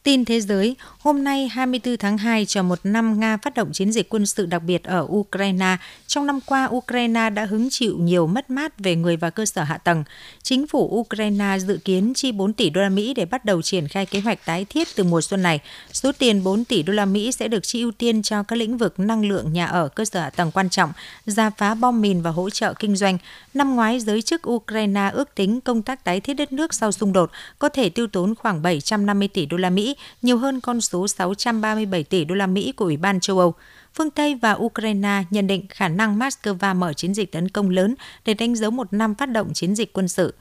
Tin 0.04 0.24
thế 0.24 0.40
giới, 0.40 0.76
hôm 0.98 1.24
nay 1.24 1.48
24 1.48 1.96
tháng 1.96 2.18
2 2.18 2.46
cho 2.46 2.62
một 2.62 2.78
năm 2.84 3.20
Nga 3.20 3.36
phát 3.36 3.54
động 3.54 3.72
chiến 3.72 3.92
dịch 3.92 4.08
quân 4.08 4.26
sự 4.26 4.46
đặc 4.46 4.62
biệt 4.62 4.84
ở 4.84 5.06
Ukraine. 5.10 5.76
Trong 6.06 6.26
năm 6.26 6.40
qua, 6.46 6.68
Ukraine 6.70 7.30
đã 7.30 7.44
hứng 7.44 7.70
chịu 7.70 7.98
nhiều 7.98 8.26
mất 8.26 8.50
mát 8.50 8.78
về 8.78 8.96
người 8.96 9.16
và 9.16 9.30
cơ 9.30 9.46
sở 9.46 9.62
hạ 9.62 9.78
tầng. 9.78 10.04
Chính 10.42 10.66
phủ 10.66 10.98
Ukraine 10.98 11.58
dự 11.58 11.78
kiến 11.84 12.14
chi 12.14 12.32
4 12.32 12.52
tỷ 12.52 12.70
đô 12.70 12.80
la 12.80 12.88
Mỹ 12.88 13.14
để 13.14 13.24
bắt 13.24 13.44
đầu 13.44 13.62
triển 13.62 13.88
khai 13.88 14.06
kế 14.06 14.20
hoạch 14.20 14.44
tái 14.44 14.66
thiết 14.68 14.88
từ 14.96 15.04
mùa 15.04 15.20
xuân 15.20 15.42
này. 15.42 15.60
Số 15.92 16.12
tiền 16.12 16.44
4 16.44 16.64
tỷ 16.64 16.82
đô 16.82 16.92
la 16.92 17.04
Mỹ 17.04 17.32
sẽ 17.32 17.48
được 17.48 17.62
chi 17.62 17.80
ưu 17.80 17.92
tiên 17.92 18.22
cho 18.22 18.42
các 18.42 18.56
lĩnh 18.56 18.78
vực 18.78 19.00
năng 19.00 19.28
lượng, 19.28 19.52
nhà 19.52 19.66
ở, 19.66 19.88
cơ 19.88 20.04
sở 20.04 20.20
hạ 20.20 20.30
tầng 20.30 20.50
quan 20.50 20.70
trọng, 20.70 20.92
gia 21.26 21.50
phá 21.50 21.74
bom 21.74 22.00
mìn 22.00 22.22
và 22.22 22.30
hỗ 22.30 22.50
trợ 22.50 22.74
kinh 22.78 22.96
doanh. 22.96 23.18
Năm 23.54 23.76
ngoái, 23.76 24.00
giới 24.00 24.22
chức 24.22 24.48
Ukraine 24.48 25.10
ước 25.12 25.34
tính 25.34 25.60
công 25.60 25.82
tác 25.82 26.04
tái 26.04 26.20
thiết 26.20 26.34
đất 26.34 26.52
nước 26.52 26.74
sau 26.74 26.92
xung 26.92 27.12
đột 27.12 27.30
có 27.58 27.68
thể 27.68 27.88
tiêu 27.88 28.06
tốn 28.06 28.34
khoảng 28.34 28.62
750 28.62 29.28
tỷ 29.28 29.46
đô 29.46 29.56
la 29.56 29.70
Mỹ 29.70 29.96
nhiều 30.22 30.38
hơn 30.38 30.60
con 30.60 30.80
số 30.80 31.08
637 31.08 32.04
tỷ 32.04 32.24
đô 32.24 32.34
la 32.34 32.46
Mỹ 32.46 32.72
của 32.72 32.84
Ủy 32.84 32.96
ban 32.96 33.20
châu 33.20 33.38
Âu. 33.38 33.54
Phương 33.94 34.10
Tây 34.10 34.34
và 34.34 34.52
Ukraine 34.52 35.24
nhận 35.30 35.46
định 35.46 35.66
khả 35.68 35.88
năng 35.88 36.18
Moscow 36.18 36.76
mở 36.76 36.92
chiến 36.92 37.14
dịch 37.14 37.32
tấn 37.32 37.48
công 37.48 37.70
lớn 37.70 37.94
để 38.24 38.34
đánh 38.34 38.56
dấu 38.56 38.70
một 38.70 38.92
năm 38.92 39.14
phát 39.14 39.26
động 39.26 39.52
chiến 39.54 39.74
dịch 39.74 39.92
quân 39.92 40.08
sự. 40.08 40.34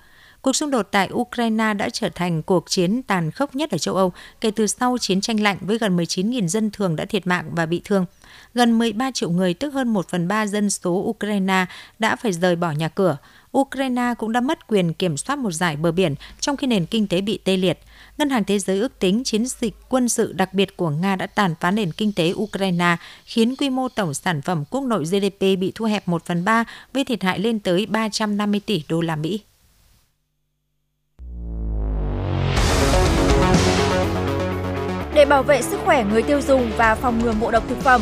Cuộc 0.43 0.55
xung 0.55 0.71
đột 0.71 0.87
tại 0.91 1.09
Ukraine 1.13 1.73
đã 1.73 1.89
trở 1.89 2.09
thành 2.09 2.43
cuộc 2.43 2.69
chiến 2.69 3.03
tàn 3.03 3.31
khốc 3.31 3.55
nhất 3.55 3.71
ở 3.71 3.77
châu 3.77 3.95
Âu 3.95 4.13
kể 4.41 4.51
từ 4.51 4.67
sau 4.67 4.97
chiến 4.97 5.21
tranh 5.21 5.39
lạnh 5.39 5.57
với 5.61 5.77
gần 5.77 5.97
19.000 5.97 6.47
dân 6.47 6.71
thường 6.71 6.95
đã 6.95 7.05
thiệt 7.05 7.27
mạng 7.27 7.49
và 7.51 7.65
bị 7.65 7.81
thương. 7.85 8.05
Gần 8.53 8.77
13 8.77 9.11
triệu 9.11 9.29
người, 9.29 9.53
tức 9.53 9.73
hơn 9.73 9.93
1 9.93 10.09
phần 10.09 10.27
3 10.27 10.47
dân 10.47 10.69
số 10.69 10.91
Ukraine, 10.91 11.65
đã 11.99 12.15
phải 12.15 12.33
rời 12.33 12.55
bỏ 12.55 12.71
nhà 12.71 12.87
cửa. 12.87 13.17
Ukraine 13.57 14.13
cũng 14.17 14.31
đã 14.31 14.41
mất 14.41 14.67
quyền 14.67 14.93
kiểm 14.93 15.17
soát 15.17 15.35
một 15.35 15.51
giải 15.51 15.75
bờ 15.75 15.91
biển 15.91 16.15
trong 16.39 16.57
khi 16.57 16.67
nền 16.67 16.85
kinh 16.85 17.07
tế 17.07 17.21
bị 17.21 17.37
tê 17.37 17.57
liệt. 17.57 17.79
Ngân 18.17 18.29
hàng 18.29 18.43
Thế 18.43 18.59
giới 18.59 18.79
ước 18.79 18.99
tính 18.99 19.23
chiến 19.23 19.45
dịch 19.45 19.75
quân 19.89 20.09
sự 20.09 20.33
đặc 20.33 20.53
biệt 20.53 20.77
của 20.77 20.89
Nga 20.89 21.15
đã 21.15 21.27
tàn 21.27 21.55
phá 21.59 21.71
nền 21.71 21.91
kinh 21.91 22.11
tế 22.13 22.33
Ukraine, 22.33 22.97
khiến 23.25 23.55
quy 23.55 23.69
mô 23.69 23.89
tổng 23.89 24.13
sản 24.13 24.41
phẩm 24.41 24.63
quốc 24.69 24.83
nội 24.83 25.03
GDP 25.03 25.39
bị 25.39 25.71
thu 25.75 25.85
hẹp 25.85 26.07
1 26.07 26.25
phần 26.25 26.45
3 26.45 26.63
với 26.93 27.03
thiệt 27.05 27.23
hại 27.23 27.39
lên 27.39 27.59
tới 27.59 27.85
350 27.85 28.61
tỷ 28.65 28.83
đô 28.89 29.01
la 29.01 29.15
Mỹ. 29.15 29.39
Để 35.23 35.29
bảo 35.29 35.43
vệ 35.43 35.61
sức 35.61 35.79
khỏe 35.85 36.03
người 36.03 36.21
tiêu 36.21 36.41
dùng 36.41 36.71
và 36.77 36.95
phòng 36.95 37.19
ngừa 37.23 37.33
ngộ 37.39 37.51
độc 37.51 37.63
thực 37.69 37.81
phẩm. 37.81 38.01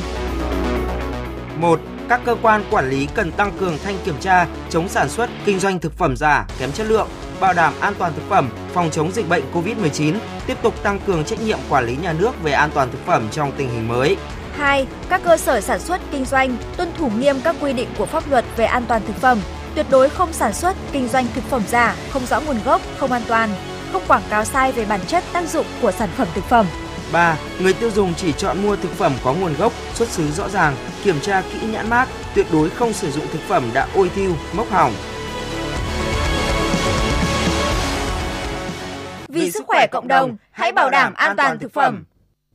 1. 1.58 1.80
Các 2.10 2.22
cơ 2.26 2.36
quan 2.42 2.64
quản 2.72 2.90
lý 2.90 3.08
cần 3.14 3.32
tăng 3.32 3.52
cường 3.60 3.78
thanh 3.84 3.96
kiểm 4.06 4.16
tra, 4.20 4.48
chống 4.70 4.90
sản 4.90 5.10
xuất, 5.10 5.30
kinh 5.46 5.60
doanh 5.60 5.80
thực 5.80 5.98
phẩm 5.98 6.18
giả, 6.18 6.46
kém 6.60 6.72
chất 6.72 6.88
lượng, 6.88 7.08
bảo 7.40 7.54
đảm 7.54 7.74
an 7.80 7.94
toàn 7.98 8.14
thực 8.16 8.30
phẩm, 8.30 8.50
phòng 8.74 8.90
chống 8.92 9.12
dịch 9.12 9.30
bệnh 9.30 9.44
COVID-19, 9.54 10.16
tiếp 10.48 10.58
tục 10.62 10.84
tăng 10.84 11.00
cường 11.08 11.24
trách 11.24 11.42
nhiệm 11.42 11.60
quản 11.70 11.86
lý 11.86 11.96
nhà 11.96 12.14
nước 12.14 12.44
về 12.44 12.52
an 12.52 12.70
toàn 12.74 12.92
thực 12.92 13.06
phẩm 13.06 13.28
trong 13.32 13.52
tình 13.58 13.70
hình 13.70 13.88
mới. 13.88 14.18
2. 14.58 14.88
Các 15.10 15.22
cơ 15.24 15.38
sở 15.38 15.62
sản 15.62 15.80
xuất, 15.80 16.02
kinh 16.12 16.26
doanh 16.26 16.58
tuân 16.78 16.90
thủ 16.98 17.10
nghiêm 17.10 17.36
các 17.44 17.56
quy 17.62 17.74
định 17.74 17.88
của 17.98 18.06
pháp 18.06 18.24
luật 18.30 18.46
về 18.58 18.66
an 18.66 18.84
toàn 18.88 19.02
thực 19.08 19.16
phẩm, 19.16 19.40
tuyệt 19.76 19.86
đối 19.90 20.10
không 20.10 20.34
sản 20.34 20.54
xuất, 20.54 20.76
kinh 20.92 21.08
doanh 21.08 21.26
thực 21.36 21.44
phẩm 21.44 21.62
giả, 21.68 21.96
không 22.10 22.26
rõ 22.26 22.42
nguồn 22.42 22.58
gốc, 22.66 22.82
không 22.98 23.12
an 23.12 23.22
toàn, 23.28 23.50
không 23.92 24.04
quảng 24.08 24.24
cáo 24.30 24.46
sai 24.46 24.72
về 24.72 24.86
bản 24.86 25.00
chất 25.08 25.24
tác 25.34 25.50
dụng 25.50 25.66
của 25.82 25.92
sản 25.92 26.10
phẩm 26.18 26.28
thực 26.36 26.44
phẩm. 26.44 26.66
3. 27.12 27.38
Người 27.62 27.74
tiêu 27.74 27.92
dùng 27.92 28.14
chỉ 28.18 28.34
chọn 28.34 28.64
mua 28.64 28.76
thực 28.76 28.92
phẩm 28.92 29.14
có 29.24 29.34
nguồn 29.34 29.54
gốc, 29.54 29.74
xuất 29.94 30.10
xứ 30.10 30.32
rõ 30.32 30.50
ràng, 30.50 30.76
kiểm 31.04 31.20
tra 31.22 31.42
kỹ 31.42 31.68
nhãn 31.72 31.90
mác, 31.90 32.08
tuyệt 32.36 32.46
đối 32.52 32.70
không 32.70 32.94
sử 32.94 33.12
dụng 33.12 33.26
thực 33.32 33.42
phẩm 33.42 33.70
đã 33.74 33.88
ôi 33.96 34.12
thiêu, 34.16 34.32
mốc 34.54 34.70
hỏng. 34.70 34.94
Vì 39.28 39.52
sức 39.52 39.64
khỏe 39.68 39.88
cộng 39.88 40.08
đồng, 40.08 40.38
hãy 40.52 40.72
bảo 40.72 40.90
đảm 40.90 41.14
an 41.14 41.38
toàn 41.38 41.60
thực 41.60 41.74
phẩm. 41.74 42.04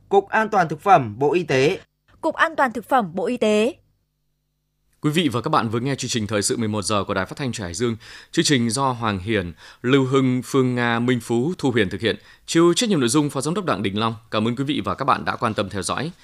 Cục 0.09 0.29
An 0.29 0.49
toàn 0.49 0.69
thực 0.69 0.81
phẩm, 0.81 1.15
Bộ 1.19 1.33
Y 1.33 1.43
tế. 1.43 1.79
Cục 2.21 2.35
An 2.35 2.55
toàn 2.55 2.73
thực 2.73 2.89
phẩm, 2.89 3.11
Bộ 3.13 3.25
Y 3.25 3.37
tế. 3.37 3.73
Quý 5.07 5.13
vị 5.13 5.29
và 5.29 5.41
các 5.41 5.49
bạn 5.49 5.69
vừa 5.69 5.79
nghe 5.79 5.95
chương 5.95 6.09
trình 6.09 6.27
thời 6.27 6.41
sự 6.41 6.57
11 6.57 6.81
giờ 6.81 7.03
của 7.03 7.13
Đài 7.13 7.25
Phát 7.25 7.37
thanh 7.37 7.51
Trải 7.51 7.73
Dương. 7.73 7.95
Chương 8.31 8.45
trình 8.45 8.69
do 8.69 8.91
Hoàng 8.91 9.19
Hiển, 9.19 9.53
Lưu 9.81 10.05
Hưng, 10.05 10.41
Phương 10.45 10.75
Nga, 10.75 10.99
Minh 10.99 11.19
Phú, 11.19 11.53
Thu 11.57 11.71
Huyền 11.71 11.89
thực 11.89 12.01
hiện. 12.01 12.15
Chịu 12.45 12.73
trách 12.73 12.89
nhiệm 12.89 12.99
nội 12.99 13.09
dung 13.09 13.29
Phó 13.29 13.41
Giám 13.41 13.53
đốc 13.53 13.65
Đặng 13.65 13.83
Đình 13.83 13.99
Long. 13.99 14.15
Cảm 14.31 14.47
ơn 14.47 14.55
quý 14.55 14.63
vị 14.63 14.81
và 14.85 14.95
các 14.95 15.05
bạn 15.05 15.25
đã 15.25 15.35
quan 15.35 15.53
tâm 15.53 15.69
theo 15.69 15.81
dõi. 15.81 16.11